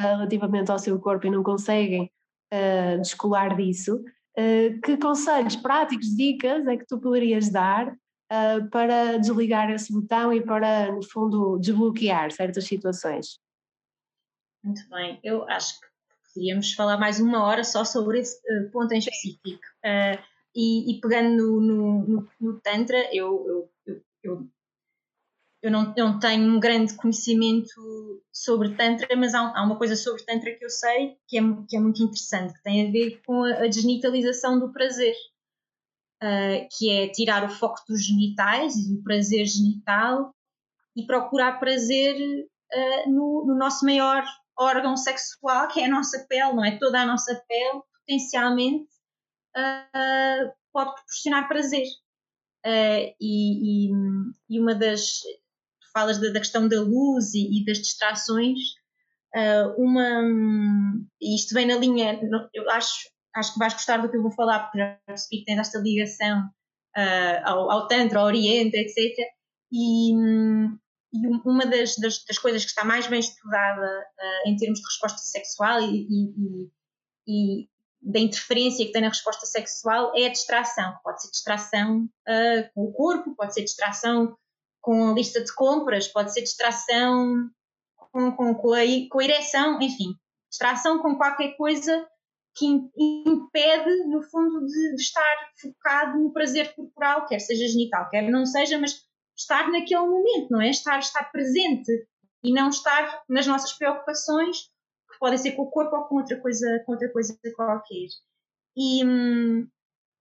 [0.00, 2.10] uh, relativamente ao seu corpo e não conseguem
[2.54, 7.94] uh, descolar disso, uh, que conselhos práticos, dicas é que tu poderias dar
[8.32, 13.38] uh, para desligar esse botão e para, no fundo, desbloquear certas situações?
[14.64, 15.86] Muito bem, eu acho que
[16.34, 18.40] podíamos falar mais uma hora só sobre esse
[18.72, 19.60] ponto em específico.
[20.54, 24.48] E, e, pegando no, no, no Tantra, eu, eu, eu
[25.62, 27.70] eu não, não tenho um grande conhecimento
[28.32, 31.76] sobre Tantra, mas há, há, uma coisa sobre Tantra que eu sei que é, que
[31.76, 35.14] é muito interessante, que tem a ver com a, a desnitalização do prazer,
[36.22, 40.32] uh, que é tirar o foco dos genitais e do prazer genital
[40.96, 44.24] e procurar prazer uh, no, no, nosso maior
[44.58, 46.78] órgão sexual, que é a nossa pele, não é?
[46.78, 48.88] Toda a nossa pele potencialmente
[49.56, 51.86] uh, pode proporcionar prazer.
[52.64, 53.90] E, e,
[54.48, 55.20] e, uma das
[55.92, 58.58] falas da, da questão da luz e, e das distrações,
[59.34, 60.22] uh, uma,
[61.20, 62.20] isto vem na linha,
[62.54, 65.44] eu acho, acho que vais gostar do que eu vou falar, porque já percebi que
[65.44, 66.50] tens esta ligação
[66.96, 69.16] uh, ao, ao Tantra, ao Oriente, etc.
[69.70, 70.12] E,
[71.12, 74.86] e uma das, das, das, coisas que está mais bem estudada uh, em termos de
[74.86, 76.70] resposta sexual e, e,
[77.26, 77.68] e,
[78.02, 80.94] da interferência que tem na resposta sexual é a distração.
[81.02, 84.36] Pode ser distração uh, com o corpo, pode ser distração
[84.80, 87.48] com a lista de compras, pode ser distração
[87.96, 90.14] com, com, com, a, com a ereção, enfim,
[90.50, 92.06] distração com qualquer coisa
[92.54, 98.30] que impede, no fundo, de, de, estar focado no prazer corporal, quer seja genital, quer
[98.30, 99.02] não seja, mas
[99.36, 100.68] estar naquele momento, não é?
[100.68, 101.90] Estar, estar presente
[102.44, 104.64] e não estar nas nossas preocupações,
[105.10, 108.08] que podem ser com o corpo ou com outra coisa, com outra coisa qualquer.
[108.76, 109.02] E,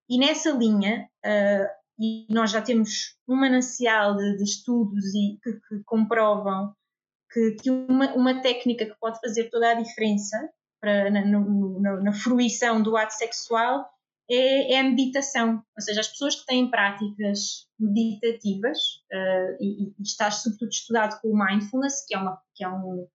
[0.10, 5.54] e nessa linha, uh, e nós já temos um manancial de, de estudos e que,
[5.54, 6.74] que comprovam
[7.32, 10.50] que, que uma, uma, técnica que pode fazer toda a diferença
[10.82, 13.88] para, na, na, na fruição do ato sexual
[14.30, 15.62] é, é, a meditação.
[15.76, 18.78] Ou seja, as pessoas que têm práticas meditativas,
[19.12, 23.08] uh, e, e, está sobretudo estudado com o mindfulness, que é, uma, que é um.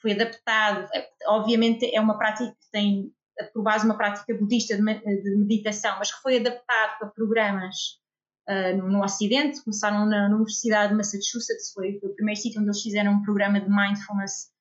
[0.00, 3.12] foi adaptado, é, obviamente é uma prática que tem
[3.52, 7.98] por base uma prática budista de, de meditação, mas que foi adaptado para programas
[8.48, 9.62] uh, no, no, Ocidente.
[9.62, 13.22] Começaram na, na, Universidade de Massachusetts, foi, foi o primeiro sítio onde eles fizeram um
[13.22, 14.53] programa de mindfulness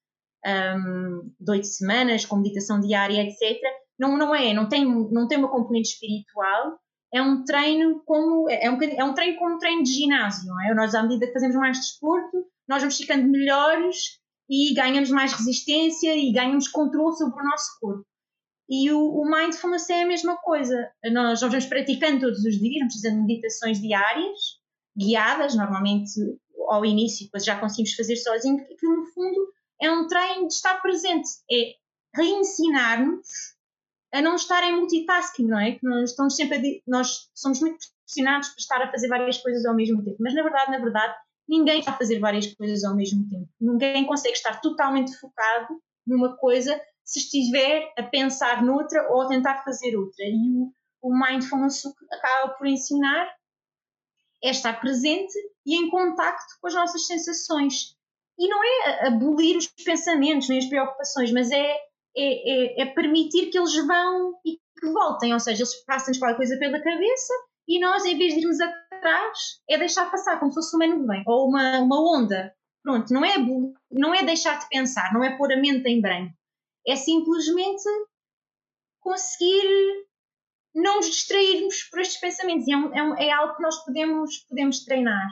[0.45, 3.59] um, de oito semanas, com meditação diária, etc.
[3.97, 6.79] Não, não é, não tem, não tem uma componente espiritual,
[7.13, 10.61] é um treino como é um, é um treino como um treino de ginásio, não
[10.61, 10.73] é?
[10.73, 14.19] Nós, à medida que fazemos mais desporto, nós vamos ficando melhores
[14.49, 18.05] e ganhamos mais resistência e ganhamos controle sobre o nosso corpo.
[18.67, 20.89] E o, o mindfulness é a mesma coisa.
[21.05, 24.39] Nós, nós vamos praticando todos os dias, vamos fazendo meditações diárias,
[24.97, 26.11] guiadas, normalmente
[26.69, 29.53] ao início, depois já conseguimos fazer sozinho, porque no fundo
[29.83, 31.73] é um treino de estar presente, é
[32.15, 33.27] reensinar-nos
[34.13, 35.73] a não estar em multitasking, não é?
[35.73, 39.65] Que nós estamos sempre a, nós somos muito pressionados por estar a fazer várias coisas
[39.65, 41.13] ao mesmo tempo, mas na verdade, na verdade,
[41.49, 43.49] ninguém está a fazer várias coisas ao mesmo tempo.
[43.59, 49.63] Ninguém consegue estar totalmente focado numa coisa se estiver a pensar noutra ou a tentar
[49.65, 50.23] fazer outra.
[50.23, 53.29] E o, o mindfulness acaba por ensinar
[54.41, 55.33] é estar presente
[55.65, 57.97] e em contacto com as nossas sensações.
[58.37, 61.71] E não é abolir os pensamentos nem as preocupações, mas é,
[62.15, 65.33] é, é, é permitir que eles vão e que voltem.
[65.33, 67.33] Ou seja, eles passam-nos qualquer coisa pela cabeça
[67.67, 71.23] e nós, em vez de irmos atrás, é deixar passar como se fosse uma nuvem
[71.25, 72.53] ou uma, uma onda.
[72.83, 73.35] Pronto, não é,
[73.89, 76.33] não é deixar de pensar, não é pôr a mente em branco.
[76.85, 77.83] É simplesmente
[78.99, 80.05] conseguir
[80.75, 82.67] não nos distrairmos por estes pensamentos.
[82.67, 85.29] É, um, é, é algo que nós podemos, podemos treinar.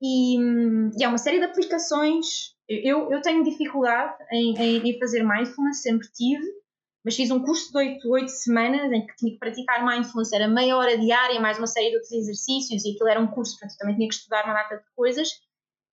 [0.00, 0.36] E,
[0.98, 2.54] e há uma série de aplicações.
[2.68, 6.44] Eu, eu tenho dificuldade em, em, em fazer mindfulness, sempre tive,
[7.04, 10.46] mas fiz um curso de 8, 8 semanas em que tinha que praticar mindfulness, era
[10.46, 13.78] meia hora diária, mais uma série de outros exercícios, e aquilo era um curso, portanto
[13.78, 15.28] também tinha que estudar uma data de coisas.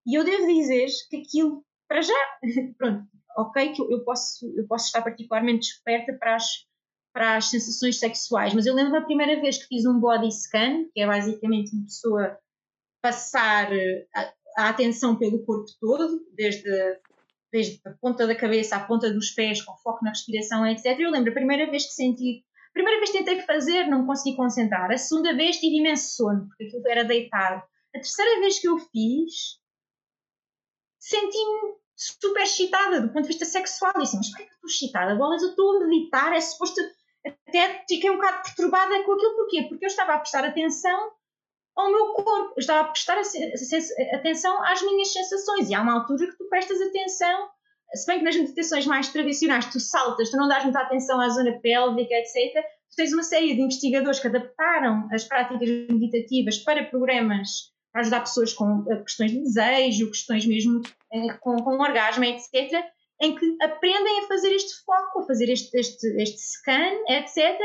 [0.05, 2.13] E eu devo dizer que aquilo, para já,
[2.77, 3.05] pronto,
[3.37, 6.45] ok, que eu posso, eu posso estar particularmente desperta para as,
[7.13, 10.85] para as sensações sexuais, mas eu lembro a primeira vez que fiz um body scan,
[10.93, 12.37] que é basicamente uma pessoa
[13.05, 13.69] passar
[14.15, 16.67] a, a atenção pelo corpo todo, desde,
[17.51, 20.99] desde a ponta da cabeça à ponta dos pés, com foco na respiração, etc.
[20.99, 24.35] Eu lembro a primeira vez que senti, a primeira vez que tentei fazer, não consegui
[24.35, 24.91] concentrar.
[24.91, 27.61] A segunda vez tive imenso sono, porque aquilo era deitado.
[27.95, 29.59] A terceira vez que eu fiz,
[30.97, 33.93] senti-me super excitada do ponto de vista sexual.
[33.99, 35.15] E assim, mas porquê que eu estou excitada?
[35.15, 36.81] Bolas, eu estou a meditar, é suposto.
[37.23, 39.35] Até fiquei um bocado perturbada com aquilo.
[39.35, 39.67] Porquê?
[39.69, 41.11] Porque eu estava a prestar atenção
[41.75, 43.17] ao meu corpo, estava a prestar
[44.13, 45.69] atenção às minhas sensações.
[45.69, 47.49] E há uma altura que tu prestas atenção,
[47.93, 51.29] se bem que nas meditações mais tradicionais tu saltas, tu não dás muita atenção à
[51.29, 52.63] zona pélvica, etc.
[52.89, 58.19] Tu tens uma série de investigadores que adaptaram as práticas meditativas para programas para ajudar
[58.21, 60.81] pessoas com eh, questões de desejo, questões mesmo
[61.13, 62.83] eh, com, com orgasmo, etc.,
[63.21, 67.57] em que aprendem a fazer este foco, a fazer este, este, este scan, etc.,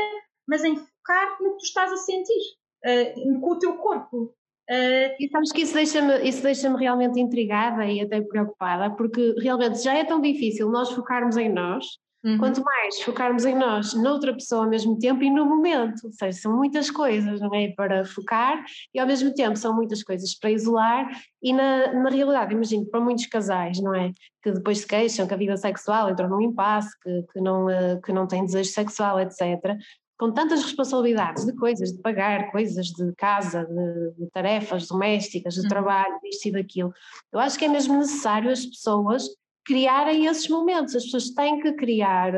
[0.47, 2.41] mas em focar no que tu estás a sentir,
[2.85, 4.33] uh, com o teu corpo.
[4.69, 9.83] Uh, e sabes que isso deixa-me isso deixa realmente intrigada e até preocupada, porque realmente
[9.83, 11.85] já é tão difícil nós focarmos em nós,
[12.23, 12.37] Uhum.
[12.37, 16.37] Quanto mais focarmos em nós, noutra pessoa ao mesmo tempo e no momento, ou seja,
[16.37, 17.69] são muitas coisas, não é?
[17.69, 18.63] Para focar
[18.93, 21.09] e ao mesmo tempo são muitas coisas para isolar
[21.41, 24.11] e na, na realidade, imagino, para muitos casais, não é?
[24.43, 27.99] Que depois se queixam que a vida sexual entrou num impasse, que, que, não, eh,
[28.03, 29.79] que não tem desejo sexual, etc
[30.21, 35.61] com tantas responsabilidades de coisas, de pagar coisas de casa, de, de tarefas domésticas, de
[35.61, 35.67] uhum.
[35.67, 36.93] trabalho, disto e daquilo.
[37.33, 39.27] Eu acho que é mesmo necessário as pessoas
[39.65, 40.95] criarem esses momentos.
[40.95, 42.35] As pessoas têm que criar,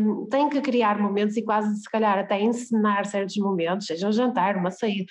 [0.00, 4.12] um, têm que criar momentos e quase se calhar até ensinar certos momentos, seja um
[4.12, 5.04] jantar, uma saída,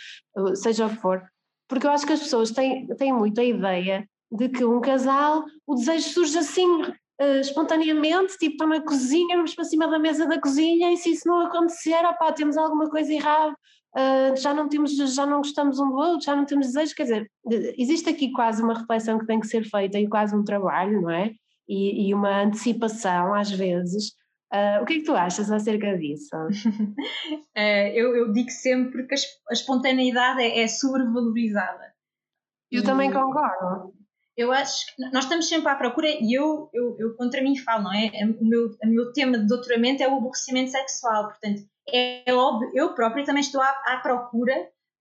[0.55, 1.21] seja o que for,
[1.67, 5.45] porque eu acho que as pessoas têm, têm muito a ideia de que um casal,
[5.67, 6.81] o desejo surge assim
[7.21, 11.11] uh, espontaneamente, tipo estou na cozinha, vamos para cima da mesa da cozinha e se
[11.11, 15.79] isso não acontecer, opá, temos alguma coisa errada, uh, já não temos, já não gostamos
[15.79, 17.31] um do outro, já não temos desejo, quer dizer,
[17.77, 21.11] existe aqui quase uma reflexão que tem que ser feita e quase um trabalho, não
[21.11, 21.31] é?
[21.67, 24.13] E, e uma antecipação às vezes.
[24.53, 26.29] Uh, o que é que tu achas acerca disso?
[26.37, 27.57] uh,
[27.93, 29.17] eu, eu, digo sempre que a,
[29.49, 31.93] a espontaneidade é, é sobrevalorizada.
[32.71, 33.93] Eu e, também concordo.
[34.37, 37.85] Eu acho que nós estamos sempre à procura, e eu, eu, eu contra mim falo,
[37.85, 38.11] não é?
[38.39, 42.93] O meu, o meu tema de doutoramento é o aborrecimento sexual, portanto, é óbvio, eu
[42.93, 44.53] própria também estou à, à procura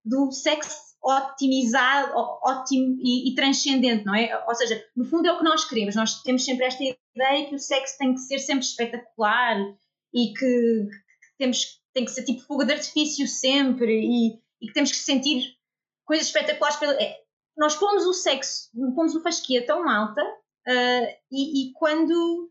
[0.04, 2.12] do sexo otimizado,
[2.42, 4.42] ótimo e, e, transcendente, não é?
[4.46, 5.94] Ou seja, no fundo é o que nós queremos.
[5.94, 9.56] Nós temos sempre esta ideia que o sexo tem que ser sempre espetacular
[10.14, 10.88] e que
[11.38, 15.54] temos tem que ser tipo fogo de artifício sempre e, e que temos que sentir
[16.04, 16.80] coisas espetaculares.
[16.98, 17.20] É,
[17.56, 22.50] nós pomos o sexo, pomos o fasquia tão alta uh, e, e quando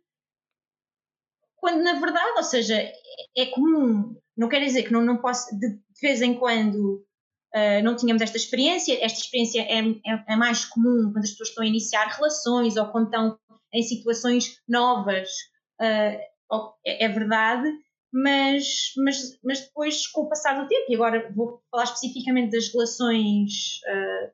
[1.57, 2.75] quando na verdade, ou seja,
[3.37, 7.05] é comum, não quer dizer que não, não posso, de, de vez em quando
[7.55, 11.49] uh, não tínhamos esta experiência, esta experiência é, é, é, mais comum quando as pessoas
[11.49, 13.39] estão a iniciar relações ou quando estão
[13.73, 15.29] em situações novas,
[15.81, 16.33] uh,
[16.85, 17.71] é, é, verdade,
[18.11, 22.71] mas, mas, mas depois com o passar do tempo, e agora vou falar especificamente das
[22.71, 24.31] relações uh,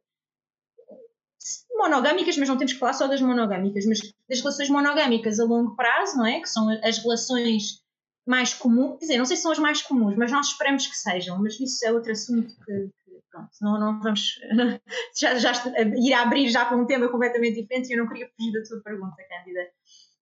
[1.72, 5.76] monogâmicas, mas não temos que falar só das monogâmicas, mas das relações monogâmicas a longo
[5.76, 6.40] prazo, não é?
[6.40, 7.84] Que são as relações
[8.26, 10.96] mais comuns, quer dizer, não sei se são as mais comuns, mas nós esperamos que
[10.96, 12.90] sejam, mas isso é outro assunto que,
[13.32, 14.40] pronto, não, não vamos
[15.18, 15.52] já, já
[15.98, 18.64] ir a abrir já para um tema completamente diferente e eu não queria fugir da
[18.64, 19.68] tua pergunta, Cândida.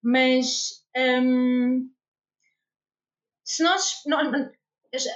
[0.02, 1.90] Mas hum,
[3.44, 4.52] se nós, nós,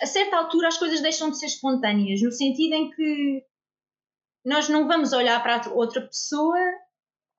[0.02, 3.44] a certa altura as coisas deixam de ser espontâneas, no sentido em que
[4.46, 6.58] nós não vamos olhar para outra pessoa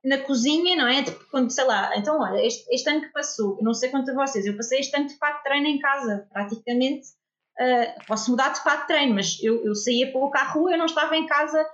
[0.05, 1.03] na cozinha, não é?
[1.03, 4.15] Tipo, quando, sei lá, então olha, este, este ano que passou, não sei quanto a
[4.15, 7.09] vocês, eu passei este ano de fato de treino em casa, praticamente.
[7.61, 10.79] Uh, posso mudar de fato de treino, mas eu, eu saía pouco à rua, eu
[10.79, 11.65] não estava em casa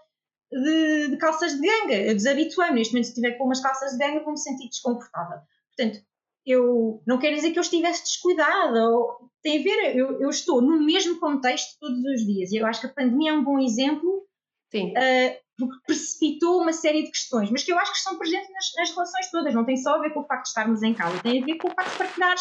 [0.51, 2.77] de, de calças de ganga, eu desabituei-me.
[2.77, 5.39] Neste momento, se tiver com umas calças de ganga, vou-me sentir desconfortável.
[5.75, 6.05] Portanto,
[6.45, 10.61] eu não quero dizer que eu estivesse descuidada, ou, tem a ver, eu, eu estou
[10.61, 13.59] no mesmo contexto todos os dias, e eu acho que a pandemia é um bom
[13.59, 14.28] exemplo
[14.71, 14.93] Sim.
[14.93, 18.73] Uh, porque precipitou uma série de questões, mas que eu acho que estão presentes nas,
[18.77, 19.55] nas, relações todas.
[19.55, 21.57] Não tem só a ver com o facto de estarmos em casa, tem a ver
[21.57, 22.37] com o facto de partilhar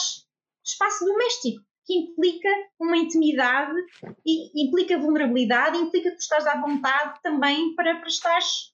[0.64, 2.50] espaço doméstico, que implica
[2.80, 3.74] uma intimidade
[4.26, 8.74] e implica vulnerabilidade, implica que tu estás à vontade também para, para estares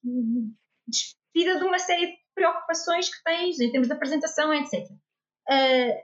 [0.88, 4.90] despedida de uma série de preocupações que tens em termos de apresentação, etc.
[5.50, 6.04] Uh,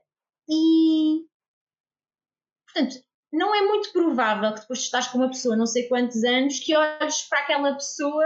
[0.49, 1.25] e,
[2.65, 6.23] portanto, não é muito provável que depois de estás com uma pessoa não sei quantos
[6.23, 8.25] anos que olhes para aquela pessoa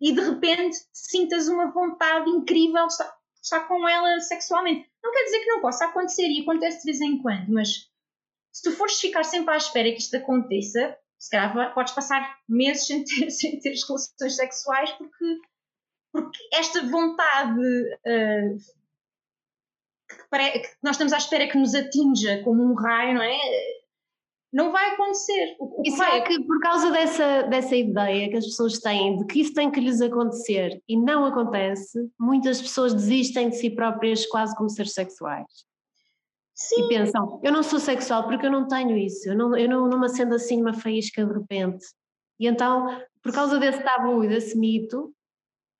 [0.00, 4.88] e de repente sintas uma vontade incrível de estar, de estar com ela sexualmente.
[5.02, 7.90] Não quer dizer que não possa acontecer e acontece de vez em quando, mas
[8.52, 12.86] se tu fores ficar sempre à espera que isto aconteça, se calhar podes passar meses
[12.86, 15.40] sem ter, sem ter relações sexuais porque,
[16.12, 18.58] porque esta vontade uh,
[20.08, 23.38] que, que, nós estamos à espera que nos atinja como um raio, não é?
[24.54, 25.56] Não vai acontecer.
[25.58, 29.26] O, o e será que por causa dessa, dessa ideia que as pessoas têm de
[29.26, 34.24] que isso tem que lhes acontecer e não acontece, muitas pessoas desistem de si próprias
[34.26, 35.44] quase como seres sexuais?
[36.54, 36.84] Sim.
[36.84, 39.88] E pensam, eu não sou sexual porque eu não tenho isso, eu não, eu não,
[39.88, 41.84] não me acendo assim uma faísca de repente.
[42.38, 45.12] E então, por causa desse tabu e desse mito,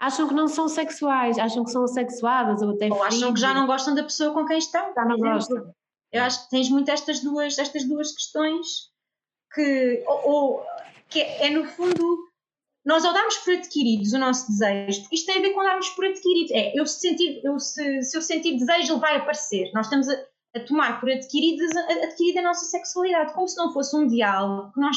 [0.00, 3.54] acham que não são sexuais, acham que são assexuadas ou até Ou acham que já
[3.54, 4.92] não gostam da pessoa com quem estão.
[4.92, 5.72] Já não gostam.
[6.14, 8.88] Eu acho que tens muito estas duas, estas duas questões
[9.52, 10.66] que, ou, ou
[11.08, 12.28] que é, é, no fundo,
[12.86, 16.04] nós ao darmos por adquiridos o nosso desejo, isto tem a ver com darmos por
[16.04, 19.72] adquiridos, é, eu sentir, eu, se, se eu sentir desejo, ele vai aparecer.
[19.74, 23.72] Nós estamos a, a tomar por adquiridos a, adquirida a nossa sexualidade, como se não
[23.72, 24.96] fosse um diálogo que nós,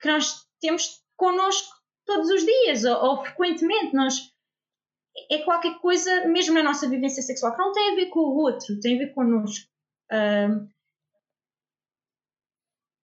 [0.00, 1.72] que nós temos connosco
[2.04, 3.94] todos os dias ou, ou frequentemente.
[3.94, 4.28] Nós,
[5.30, 8.38] é qualquer coisa, mesmo na nossa vivência sexual, que não tem a ver com o
[8.38, 9.69] outro, tem a ver connosco.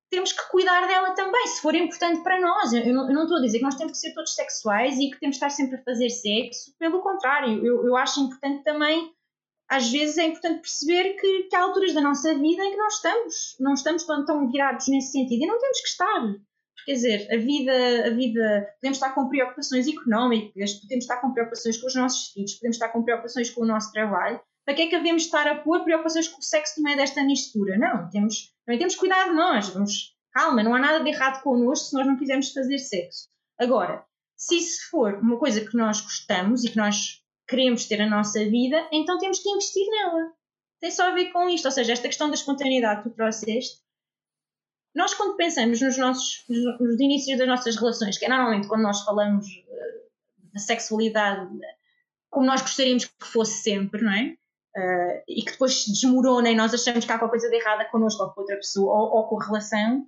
[0.09, 2.71] Temos que cuidar dela também, se for importante para nós.
[2.73, 5.11] Eu não, eu não, estou a dizer que nós temos que ser todos sexuais e
[5.11, 9.11] que temos que estar sempre a fazer sexo, pelo contrário, eu, eu acho importante também,
[9.69, 12.95] às vezes é importante perceber que, que há alturas da nossa vida em que nós
[12.95, 16.35] estamos, não estamos tão, tão virados nesse sentido e não temos que estar.
[16.85, 21.77] Quer dizer, a vida, a vida, podemos estar com preocupações económicas, podemos estar com preocupações
[21.77, 24.87] com os nossos filhos, podemos estar com preocupações com o nosso trabalho, para que é
[24.87, 27.77] que havemos de estar a pôr preocupações com o sexo no meio desta mistura?
[27.77, 29.69] Não, temos, também temos cuidar de nós.
[29.69, 33.29] Vamos, calma, não há nada de errado connosco se nós não quisermos fazer sexo.
[33.57, 34.05] Agora,
[34.35, 38.43] se isso for uma coisa que nós gostamos e que nós queremos ter na nossa
[38.43, 40.33] vida, então temos que investir nela.
[40.81, 43.79] Tem só a ver com isto, ou seja, esta questão da espontaneidade que tu trouxeste.
[44.93, 49.01] Nós, quando pensamos nos nossos nos inícios das nossas relações, que é normalmente quando nós
[49.05, 51.57] falamos uh, da sexualidade
[52.29, 54.35] como nós gostaríamos que fosse sempre, não é?
[54.77, 58.23] Uh, e que depois desmorona e nós achamos que há qualquer coisa de errada connosco
[58.23, 60.05] ou com outra pessoa ou, ou com a relação,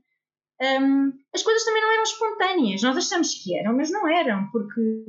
[0.62, 2.82] um, as coisas também não eram espontâneas.
[2.82, 5.06] Nós achamos que eram, mas não eram, porque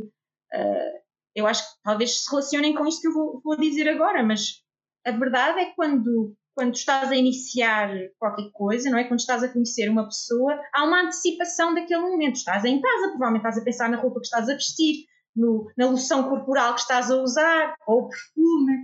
[0.52, 1.00] uh,
[1.34, 4.62] eu acho que talvez se relacionem com isto que eu vou, vou, dizer agora, mas
[5.04, 9.04] a verdade é que quando, quando estás a iniciar qualquer coisa, não é?
[9.04, 12.36] Quando estás a conhecer uma pessoa, há uma antecipação daquele momento.
[12.36, 15.86] Estás em casa, provavelmente estás a pensar na roupa que estás a vestir, no, na
[15.86, 18.76] loção corporal que estás a usar, ou o perfume,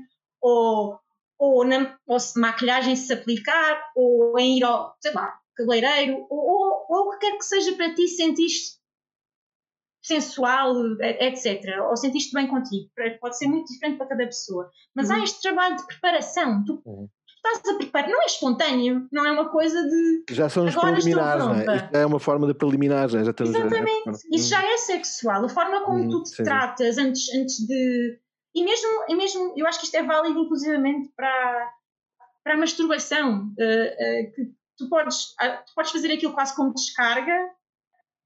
[0.47, 0.99] ou,
[1.38, 6.38] ou, na, ou se maquilhagem se aplicar, ou em ir ao, sei lá, cabeleireiro, ou,
[6.38, 8.76] ou, ou o que quer que seja para ti, sentiste
[10.07, 11.80] sensual, etc.
[11.88, 12.88] Ou sentiste bem contigo.
[13.20, 14.70] Pode ser muito diferente para cada pessoa.
[14.94, 15.16] Mas uhum.
[15.16, 16.64] há este trabalho de preparação.
[16.64, 17.09] Tu, uhum.
[17.26, 20.24] estás a preparar, não é espontâneo, não é uma coisa de.
[20.30, 21.76] Já são os preliminares, não é?
[21.76, 24.36] Isto é uma forma de preliminares, já estamos Exatamente, a...
[24.36, 28.20] isso já é sexual, a forma como hum, tu te sim, tratas antes, antes de.
[28.57, 31.74] E mesmo, e mesmo, eu acho que isto é válido inclusivamente para,
[32.42, 36.72] para a masturbação, uh, uh, que tu podes, uh, tu podes fazer aquilo quase como
[36.72, 37.50] descarga,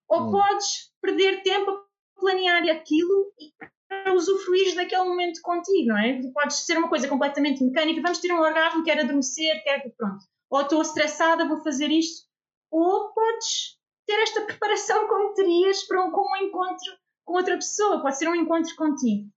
[0.08, 0.30] ou hum.
[0.30, 3.52] podes perder tempo a planear aquilo e
[3.88, 6.20] para usufruir daquele momento contigo, não é?
[6.32, 10.24] Podes ser uma coisa completamente mecânica, vamos ter um orgasmo, quero adormecer, quero pronto.
[10.48, 12.28] Ou estou estressada, vou fazer isto.
[12.70, 13.76] Ou podes
[14.06, 16.92] ter esta preparação como terias para um, com um encontro
[17.24, 19.28] com outra pessoa, pode ser um encontro contigo.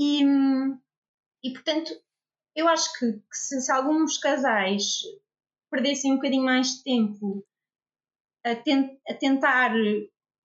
[0.00, 0.22] E,
[1.44, 1.92] e portanto,
[2.56, 5.00] eu acho que, que se, se, alguns casais
[5.70, 7.46] perdessem um bocadinho mais de tempo
[8.42, 9.72] a, ten, a tentar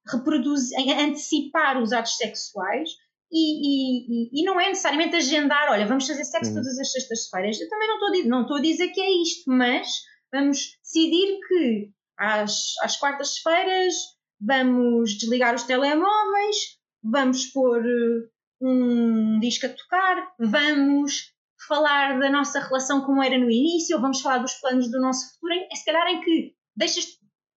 [0.05, 2.89] reproduzir, a antecipar os atos sexuais,
[3.31, 6.57] e, e, e, não é necessariamente agendar, olha, vamos fazer sexo uhum.
[6.57, 7.59] todas as sextas-feiras.
[7.59, 9.87] Eu também não estou, não estou a dizer que é isto, mas
[10.31, 13.95] vamos decidir que às, às quartas-feiras
[14.39, 18.29] vamos desligar os telemóveis, vamos pôr eh,
[18.61, 21.33] um disco a tocar, vamos
[21.67, 25.33] falar da nossa relação como era no início, ou vamos falar dos planos do nosso
[25.33, 25.53] futuro.
[25.71, 27.05] É se calhar em que deixas,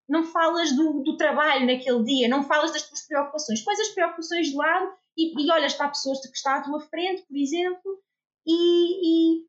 [0.08, 4.48] não falas do, do trabalho naquele dia, não falas das tuas preocupações, pões as preocupações
[4.48, 8.02] de lado e, e olhas para a pessoa que está à tua frente, por exemplo,
[8.46, 9.46] e, e,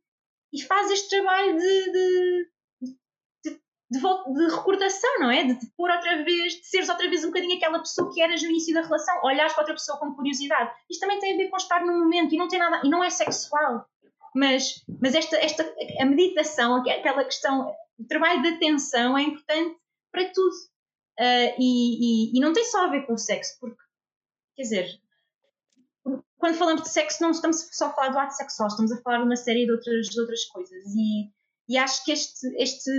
[0.53, 2.49] e faz este trabalho de, de,
[3.89, 5.43] de, de, recordação, não é?
[5.43, 8.41] De te pôr outra vez, de seres outra vez um bocadinho aquela pessoa que eras
[8.41, 10.71] no início da relação, olhares para outra pessoa com curiosidade.
[10.89, 13.03] Isto também tem a ver com estar no momento e não tem nada, e não
[13.03, 13.85] é sexual.
[14.35, 15.63] Mas, mas esta, esta,
[15.99, 19.75] a meditação, aquela questão, o trabalho de atenção é importante
[20.11, 20.55] para tudo.
[21.19, 23.81] Uh, e, e, e, não tem só a ver com o sexo, porque,
[24.55, 25.01] quer dizer,
[26.37, 29.17] quando falamos de sexo, não estamos só a falar do ato sexual, estamos a falar
[29.17, 30.85] de uma série de outras, de outras coisas.
[30.95, 31.29] E,
[31.67, 32.91] e acho que este, este,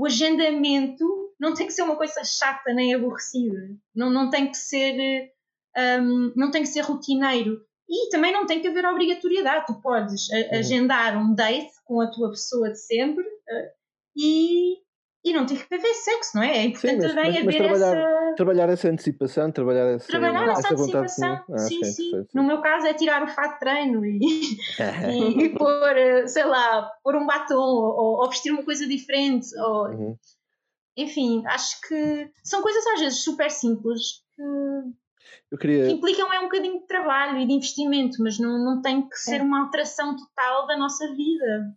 [0.00, 1.04] o agendamento
[1.38, 5.30] não tem que ser uma coisa chata nem aborrecida, não, não tem que ser.
[5.76, 7.60] Um, não tem que ser rotineiro.
[7.86, 9.66] E também não tem que haver obrigatoriedade.
[9.66, 13.70] Tu podes a, agendar um date com a tua pessoa de sempre uh,
[14.16, 14.76] e,
[15.22, 16.58] e não tem que haver sexo, não é?
[16.58, 18.34] É importante sim, mas, também mas, mas haver trabalhar, essa.
[18.36, 21.44] Trabalhar essa antecipação, trabalhar essa, trabalhar essa, essa antecipação.
[21.50, 21.92] Ah, sim, sim.
[21.92, 22.26] sim.
[22.34, 24.18] No meu caso é tirar o fato de treino e,
[24.78, 29.48] e, e pôr, sei lá, pôr um batom ou, ou vestir uma coisa diferente.
[29.58, 30.16] Ou, uhum.
[30.96, 35.86] Enfim, acho que são coisas às vezes super simples que, queria...
[35.86, 39.16] que implicam é um bocadinho de trabalho e de investimento, mas não, não tem que
[39.16, 39.42] ser é.
[39.42, 41.74] uma alteração total da nossa vida.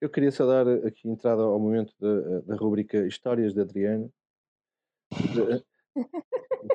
[0.00, 4.08] Eu queria só dar aqui entrada ao momento da, da rubrica Histórias de Adriana.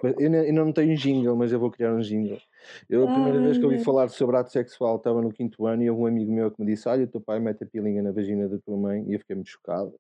[0.03, 2.39] Eu ainda não tenho jingle, mas eu vou criar um jingle.
[2.87, 5.89] Eu, a primeira vez que ouvi falar sobre ato sexual estava no quinto ano e
[5.89, 8.11] houve um amigo meu que me disse: Olha, o teu pai mete a pilinha na
[8.11, 9.93] vagina da tua mãe e eu fiquei muito chocado.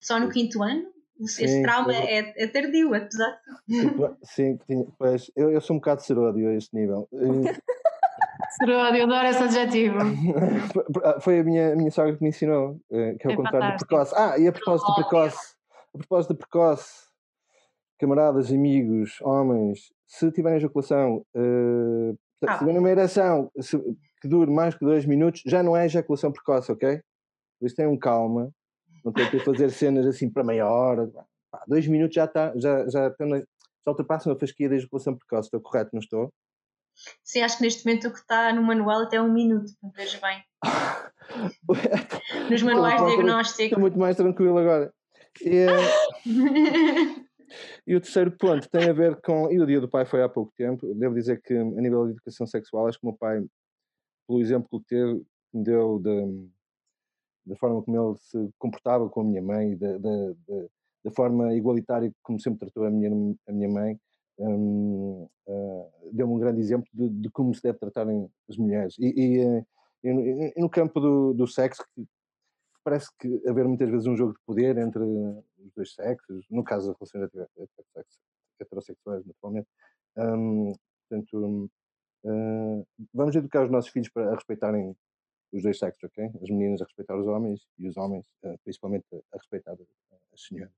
[0.00, 0.86] Só no quinto ano?
[1.20, 3.76] Esse sim, trauma é, é tardio, apesar de.
[4.22, 4.58] Sim,
[4.96, 7.08] pois, eu, eu sou um bocado seródio a este nível.
[8.50, 9.98] Seródio, adoro esse adjetivo.
[11.20, 13.76] Foi a minha, a minha sogra que me ensinou, eh, que é o é contrário
[13.76, 14.14] de precoce.
[14.16, 15.54] Ah, e a propósito de precoce,
[15.94, 17.08] a propósito de precoce,
[17.98, 22.52] camaradas, amigos, homens, se tiverem ejaculação, uh, ah.
[22.52, 23.78] se tiverem uma ereção se,
[24.20, 27.00] que dure mais que dois minutos, já não é ejaculação precoce, ok?
[27.58, 28.50] Por isso tenham calma,
[29.04, 31.08] não tem que fazer cenas assim para meia hora.
[31.50, 33.44] Pá, dois minutos já está, já, já, já
[33.86, 36.32] ultrapassam a fasquia da ejaculação precoce, estou correto, não estou?
[37.22, 40.18] Sim, acho que neste momento o que está no manual até é um minuto, veja
[40.20, 40.42] bem.
[42.50, 43.62] Nos manuais de diagnóstico.
[43.62, 44.92] Estou muito mais tranquilo agora.
[45.42, 45.66] E,
[47.86, 49.50] e, o terceiro ponto tem a ver com.
[49.52, 50.92] E o dia do pai foi há pouco tempo.
[50.94, 53.44] Devo dizer que, a nível de educação sexual, acho que o meu pai,
[54.26, 55.22] pelo exemplo que teve,
[55.52, 56.10] me deu da,
[57.46, 60.34] da forma como ele se comportava com a minha mãe, da, da,
[61.04, 63.10] da forma igualitária como sempre tratou a minha,
[63.46, 63.98] a minha mãe,
[64.38, 68.96] um, uh, deu-me um grande exemplo de, de, como se deve tratarem as mulheres.
[68.98, 69.64] E, e, eh,
[70.04, 71.84] e, e no campo do, do sexo,
[72.84, 76.88] parece que haver muitas vezes um jogo de poder entre os dois sexos, no caso
[77.00, 77.48] das relações
[78.60, 79.68] heterossexuais, naturalmente.
[80.16, 80.72] Um,
[81.08, 81.70] portanto,
[82.24, 84.96] uh, vamos educar os nossos filhos para respeitarem
[85.52, 86.30] os dois sexos, ok?
[86.42, 89.76] As meninas a respeitar os homens e os homens, uh, principalmente, a respeitar
[90.32, 90.72] as senhoras.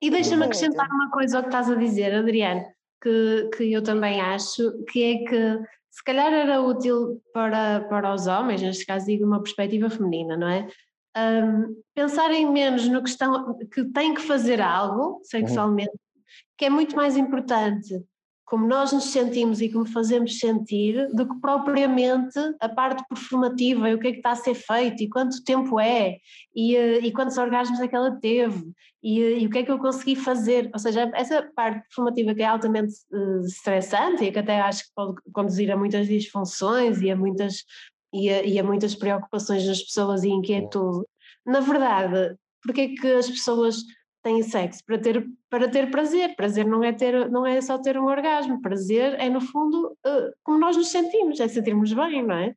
[0.00, 2.64] E deixa-me acrescentar uma coisa ao que estás a dizer, Adriano
[3.02, 8.26] que, que eu também acho, que é que se calhar era útil para, para os
[8.26, 10.68] homens, neste caso digo uma perspectiva feminina, não é?
[11.14, 16.24] Um, pensarem menos no que, estão, que têm que fazer algo sexualmente, uhum.
[16.56, 18.02] que é muito mais importante
[18.44, 23.94] como nós nos sentimos e como fazemos sentir, do que propriamente a parte performativa e
[23.94, 26.18] o que é que está a ser feito e quanto tempo é
[26.54, 28.62] e, eh, e quantos orgasmos é que ela teve
[29.02, 30.70] e, eh, e, o que é que eu consegui fazer.
[30.72, 34.90] Ou seja, essa parte performativa que é altamente uh, estressante e que até acho que
[34.94, 37.64] pode conduzir a muitas disfunções e a muitas,
[38.12, 41.04] e a, e a muitas preocupações das pessoas e inquietude.
[41.44, 43.76] Na verdade, porque é que as pessoas
[44.22, 46.36] têm sexo para ter, para ter prazer.
[46.36, 48.62] Prazer não é, ter, não é só ter um orgasmo.
[48.62, 52.54] Prazer é, no fundo, uh, como nós nos sentimos, é sentirmos bem, não é?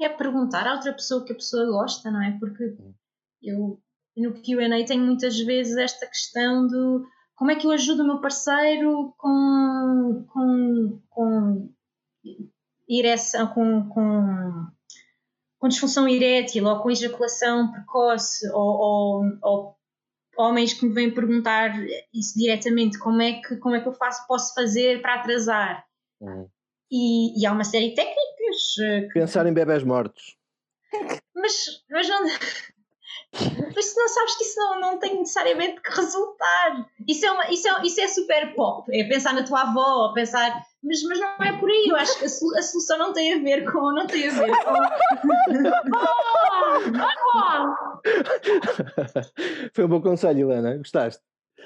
[0.00, 2.36] É perguntar à outra pessoa que a pessoa gosta, não é?
[2.38, 2.76] Porque
[3.42, 3.80] eu
[4.16, 7.06] no QA tenho muitas vezes esta questão do
[7.36, 11.68] como é que eu ajudo o meu parceiro com, com, com
[12.88, 14.66] ereção, com, com,
[15.58, 19.76] com disfunção erétil ou com ejaculação precoce ou, ou, ou
[20.36, 21.72] homens que me vêm perguntar
[22.12, 25.84] isso diretamente, como é que, como é que eu faço, posso fazer para atrasar?
[26.20, 26.48] Uhum.
[26.90, 28.78] E, e, há uma série de técnicas.
[28.80, 29.14] Eh, que...
[29.14, 30.36] Pensar em bebés mortos.
[31.34, 32.24] Mas, mas não.
[33.74, 36.88] Mas se não sabes que isso não, não tem necessariamente que resultar.
[37.08, 38.88] Isso é, uma, isso, é, isso é super pop.
[38.96, 40.62] É pensar na tua avó, pensar.
[40.84, 41.86] Mas, mas não é por aí.
[41.88, 43.92] Eu acho que a, a solução não tem a ver com.
[43.92, 44.74] Não tem a ver com.
[49.72, 50.76] Foi um bom conselho, Helena.
[50.76, 51.22] Gostaste?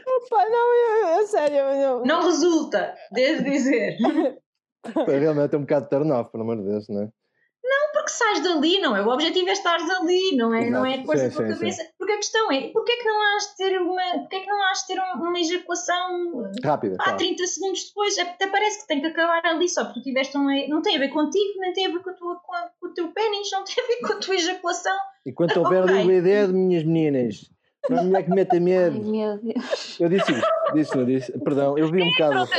[0.07, 1.57] Opa, não, eu, eu sério.
[1.57, 2.05] Eu...
[2.05, 3.97] Não resulta, devo dizer.
[5.07, 7.09] Realmente é um bocado turn off, pelo amor de Deus, não é?
[8.19, 9.03] Sais dali, não é?
[9.03, 11.83] O objetivo é estares ali, não é, não é coisa sim, tua cabeça.
[11.83, 11.89] Sim.
[11.97, 14.47] Porque a questão é, porquê é que não has de ter uma, porquê é que
[14.49, 16.97] não has de ter uma ejaculação rápida?
[16.99, 20.37] Há 30 segundos depois, até parece que tem que acabar ali só porque tu tiveste
[20.37, 20.53] uma.
[20.67, 22.89] Não tem a ver contigo, nem tem a ver com, a tua, com, a, com
[22.89, 24.97] o teu pênis, não tem a ver com a tua ejaculação.
[25.25, 26.03] Enquanto houver okay.
[26.03, 27.51] liquidez, minhas meninas,
[27.93, 28.97] uma mulher que meta medo.
[28.97, 30.01] Ai, meu Deus.
[30.01, 31.39] Eu disse isso, disse, não disse?
[31.41, 32.51] Perdão, eu vi um bocado.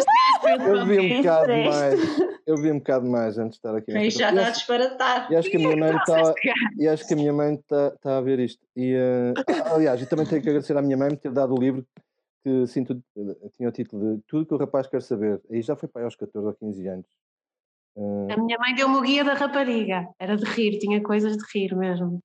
[0.68, 2.20] Eu vi um bocado mais.
[2.48, 3.96] Eu vi um bocado mais antes de estar aqui.
[3.96, 5.32] Aí já está a disparatar.
[5.32, 6.34] E acho que a minha mãe está.
[6.78, 8.66] E acho que a minha mãe está, está a ver isto.
[8.76, 11.60] E, uh, aliás, eu também tenho que agradecer à minha mãe por ter dado o
[11.60, 11.86] livro
[12.44, 13.02] que sinto,
[13.58, 15.42] tinha o título de Tudo que o rapaz quer saber.
[15.52, 17.06] Aí já foi para aí aos 14 ou 15 anos.
[17.96, 18.28] Uh...
[18.32, 20.08] A minha mãe deu-me o guia da rapariga.
[20.18, 22.22] Era de rir, tinha coisas de rir mesmo.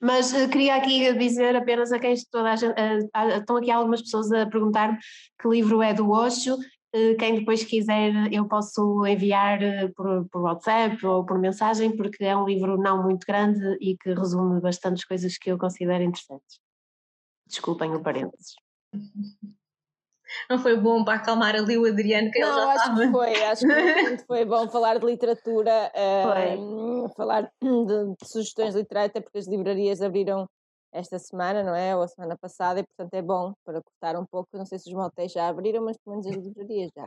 [0.00, 4.02] Mas uh, queria aqui dizer apenas a quem toda a gente, uh, estão aqui algumas
[4.02, 4.98] pessoas a perguntar
[5.40, 6.56] que livro é do Osho
[6.92, 12.24] eh, quem depois quiser, eu posso enviar eh, por, por, WhatsApp ou por mensagem, porque
[12.24, 16.58] é um livro não muito grande e que resume bastantes coisas que eu considero interessantes.
[17.46, 18.56] Desculpem o parênteses.
[20.48, 23.00] Não foi bom para acalmar ali o Adriano, que não, ele já acho estava.
[23.00, 29.10] Que foi, acho que foi bom falar de literatura, uh, falar de, de, sugestões literárias,
[29.10, 30.48] até porque as livrarias abriram
[30.92, 31.96] esta semana, não é?
[31.96, 34.48] Ou a semana passada, e portanto é bom para cortar um pouco.
[34.54, 37.04] Não sei se os motéis já abriram, mas pelo menos as livrarias já.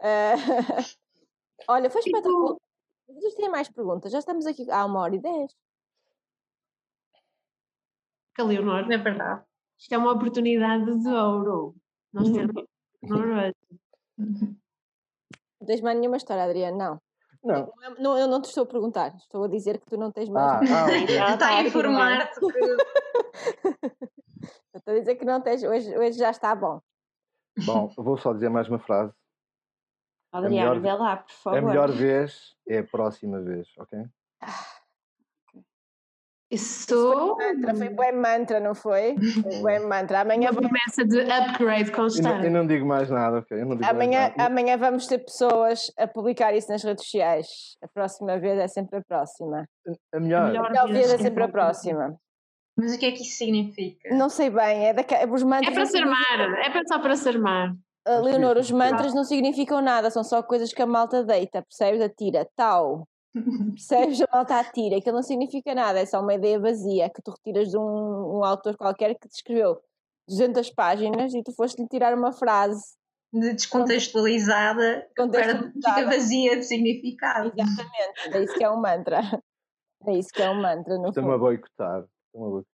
[0.00, 0.38] Uh,
[1.68, 2.56] olha, foi espetacular.
[3.08, 4.12] Vocês têm mais perguntas?
[4.12, 5.52] Já estamos aqui há uma hora e dez.
[8.38, 9.42] Leonor, é verdade.
[9.78, 11.74] Isto é uma oportunidade de ouro.
[12.12, 12.64] Nós temos.
[13.02, 13.52] Não
[15.66, 16.76] tens mais nenhuma história, Adriana?
[16.76, 17.00] Não.
[17.42, 17.72] Não.
[17.98, 18.18] não.
[18.18, 20.70] Eu não te estou a perguntar, estou a dizer que tu não tens mais.
[20.70, 22.34] Ah, ah, está a informar-te
[24.74, 26.80] estou a dizer que não tens, hoje, hoje já está bom.
[27.64, 29.12] Bom, vou só dizer mais uma frase.
[30.30, 31.58] Adriano, vê lá, por favor.
[31.58, 33.98] A melhor vez é a próxima vez, ok?
[36.50, 39.16] Isso foi mantra, foi mantra, não foi?
[39.60, 40.20] Foi mantra.
[40.20, 42.28] Amanhã Uma promessa de upgrade constante.
[42.28, 43.60] Eu não, eu não digo mais nada, ok?
[43.86, 47.46] amanhã, amanhã vamos ter pessoas a publicar isso nas redes sociais.
[47.82, 49.68] A próxima vez é sempre a próxima.
[50.14, 52.16] A melhor, a melhor vez é sempre a próxima.
[52.78, 54.14] Mas o que é que isso significa?
[54.14, 55.14] Não sei bem, é, daque...
[55.30, 55.72] os mantras.
[55.72, 57.74] É para ser mar, é só para ser mar.
[58.06, 62.00] Uh, Leonor, os mantras não significam nada, são só coisas que a malta deita, percebes?
[62.00, 63.06] Atira, tal.
[63.74, 64.20] Percebes?
[64.22, 67.70] A malta atira, aquilo não significa nada, é só uma ideia vazia que tu retiras
[67.70, 69.78] de um, um autor qualquer que te escreveu
[70.28, 72.98] 200 páginas e tu foste-lhe tirar uma frase
[73.32, 75.72] de descontextualizada, descontextualizada.
[75.74, 77.52] fica vazia de significado.
[77.54, 79.20] Exatamente, é isso que é um mantra.
[80.06, 80.94] É isso que é um mantra.
[81.08, 82.04] Estão-me a boicotar.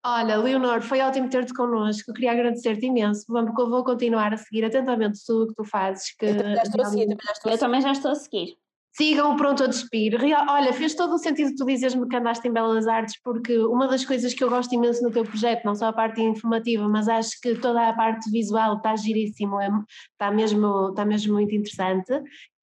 [0.04, 2.12] Olha, Leonor, foi ótimo ter-te connosco.
[2.14, 6.14] Queria agradecer-te imenso, porque eu vou continuar a seguir atentamente tudo o que tu fazes.
[6.16, 7.16] Que eu também já estou a seguir.
[7.44, 8.56] Eu também já estou a seguir.
[8.92, 10.18] Sigam o Pronto a Despir.
[10.48, 14.04] Olha, fez todo o sentido tu dizeres-me que andaste em Belas Artes, porque uma das
[14.04, 17.40] coisas que eu gosto imenso no teu projeto, não só a parte informativa, mas acho
[17.40, 19.70] que toda a parte visual está giríssimo, é,
[20.12, 22.12] está, mesmo, está mesmo muito interessante.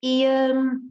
[0.03, 0.89] E hum,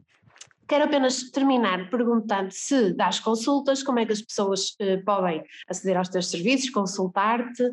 [0.67, 5.97] quero apenas terminar perguntando se das consultas, como é que as pessoas uh, podem aceder
[5.97, 7.63] aos teus serviços, consultar-te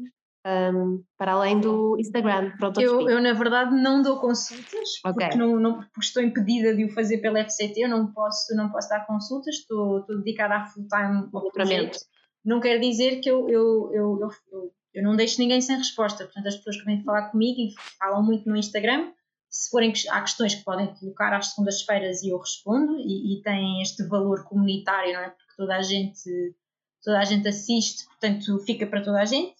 [0.46, 2.52] um, para além do Instagram.
[2.58, 5.12] Pronto, eu, eu, na verdade, não dou consultas, okay.
[5.12, 8.70] porque, não, não, porque estou impedida de o fazer pela FCT, eu não posso, não
[8.70, 11.98] posso dar consultas, estou, estou dedicada a full-time ao projeto.
[12.44, 14.18] Não quer dizer que eu, eu, eu,
[14.52, 16.24] eu, eu não deixo ninguém sem resposta.
[16.24, 19.12] Portanto, as pessoas que vêm falar comigo e falam muito no Instagram,
[19.48, 23.80] se forem há questões que podem colocar às segundas-feiras e eu respondo, e, e têm
[23.80, 25.30] este valor comunitário, não é?
[25.30, 26.54] Porque toda a gente,
[27.02, 29.54] toda a gente assiste, portanto, fica para toda a gente.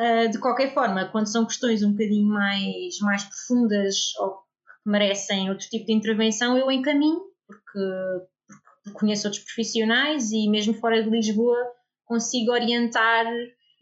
[0.00, 5.50] Uh, de qualquer forma, quando são questões um bocadinho mais, mais profundas ou que merecem
[5.50, 8.26] outro tipo de intervenção, eu encaminho, porque,
[8.82, 11.58] porque conheço outros profissionais e mesmo fora de Lisboa
[12.06, 13.26] consigo orientar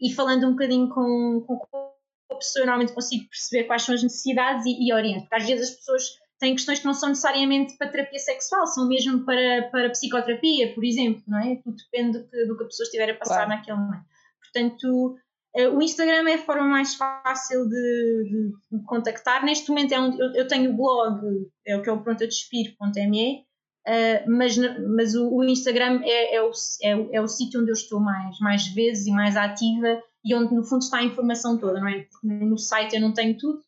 [0.01, 1.93] e falando um bocadinho com, com
[2.29, 5.69] a pessoa, normalmente consigo perceber quais são as necessidades e, e oriento, porque às vezes
[5.69, 6.03] as pessoas
[6.37, 10.83] têm questões que não são necessariamente para terapia sexual, são mesmo para, para psicoterapia, por
[10.83, 11.55] exemplo, não é?
[11.57, 13.49] Tudo depende do que, do que a pessoa estiver a passar claro.
[13.49, 14.05] naquele momento.
[14.41, 15.17] Portanto,
[15.55, 19.43] o Instagram é a forma mais fácil de, de contactar.
[19.43, 21.21] Neste momento é onde eu, eu, tenho o blog,
[21.65, 23.45] é o que é o prontoadespir.me, uh,
[23.87, 24.57] eh, mas,
[24.95, 26.51] mas o, o Instagram é, é o,
[26.83, 30.53] é, é o sítio onde eu estou mais, mais vezes e mais ativa e onde
[30.53, 32.01] no fundo está a informação toda, não é?
[32.03, 33.59] Porque no site eu não tenho tudo,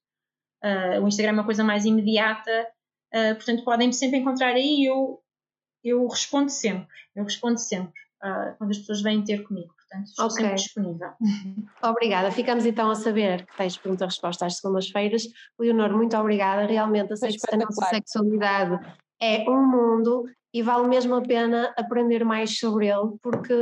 [0.63, 2.67] uh, o Instagram é uma coisa mais imediata,
[3.13, 5.19] uh, portanto podem-me sempre encontrar aí eu,
[5.83, 7.99] eu respondo sempre, eu respondo sempre
[8.59, 10.35] quando as pessoas vêm ter comigo portanto estou okay.
[10.35, 11.09] sempre disponível.
[11.83, 15.23] Obrigada, ficamos então a saber que tens pergunta-resposta às segundas-feiras.
[15.59, 18.79] Leonor, muito obrigada, realmente a, sex a nossa sexualidade
[19.21, 23.53] é um mundo e vale mesmo a pena aprender mais sobre ele, porque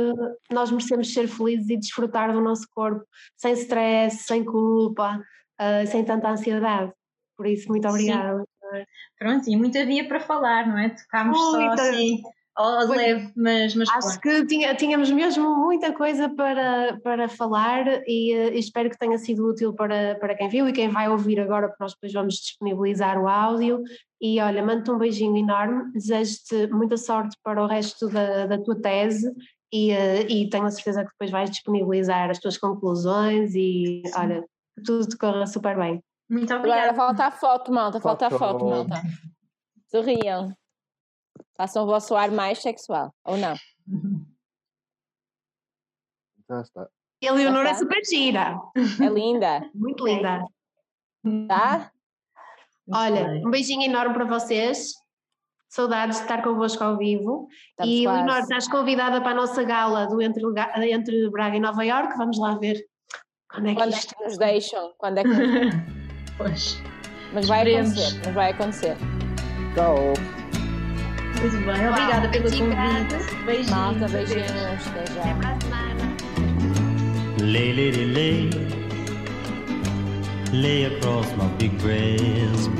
[0.50, 3.04] nós merecemos ser felizes e desfrutar do nosso corpo
[3.36, 5.20] sem stress, sem culpa,
[5.60, 6.92] uh, sem tanta ansiedade.
[7.36, 8.38] Por isso, muito obrigada.
[8.38, 8.84] Sim.
[9.18, 10.90] Pronto, e muita via para falar, não é?
[10.90, 12.22] Tocámos só assim
[12.60, 18.52] leve, mas, mas Acho que tinha, tínhamos mesmo muita coisa para, para falar e, uh,
[18.54, 21.82] espero que tenha sido útil para, para quem viu e quem vai ouvir agora, porque
[21.82, 23.82] nós depois vamos disponibilizar o áudio.
[24.20, 28.80] E olha, mando-te um beijinho enorme, desejo-te muita sorte para o resto da, da tua
[28.80, 29.32] tese
[29.72, 34.12] e, uh, e tenho a certeza que depois vais disponibilizar as tuas conclusões e Sim.
[34.16, 34.44] olha,
[34.76, 36.02] que tudo te corra super bem.
[36.28, 36.82] Muito obrigada.
[36.82, 39.00] Agora falta a foto, malta, falta a foto, malta.
[39.90, 40.59] Sorriam.
[41.60, 43.54] Façam o vosso ar mais sexual, ou não?
[46.48, 46.88] Já está.
[47.20, 48.58] E a Leonor é super gira.
[48.74, 49.68] É linda.
[49.74, 50.42] Muito linda.
[51.46, 51.92] Tá?
[52.90, 54.94] Olha, um beijinho enorme para vocês.
[55.68, 57.46] Saudades de estar convosco ao vivo.
[57.72, 58.16] Estamos e, quase.
[58.16, 60.42] Leonor, estás convidada para a nossa gala do Entre,
[60.90, 62.16] Entre Braga e Nova Iorque.
[62.16, 62.82] Vamos lá ver
[63.52, 64.14] quando é que, quando isto...
[64.14, 64.94] é que nos deixam.
[64.96, 65.28] Quando é que...
[66.38, 66.78] pois.
[67.34, 68.22] Mas vai acontecer.
[68.24, 68.96] Mas vai acontecer.
[69.74, 70.39] Tchau.
[71.40, 73.44] Muito bem, obrigada pelo convite.
[73.46, 73.70] Beijinhos.
[73.70, 74.50] Malta, beijinhos.
[74.50, 75.20] Até já.
[75.20, 76.16] Até para a semana.
[77.40, 78.50] Lay, lady, lay.
[80.52, 82.70] Lay across my big breast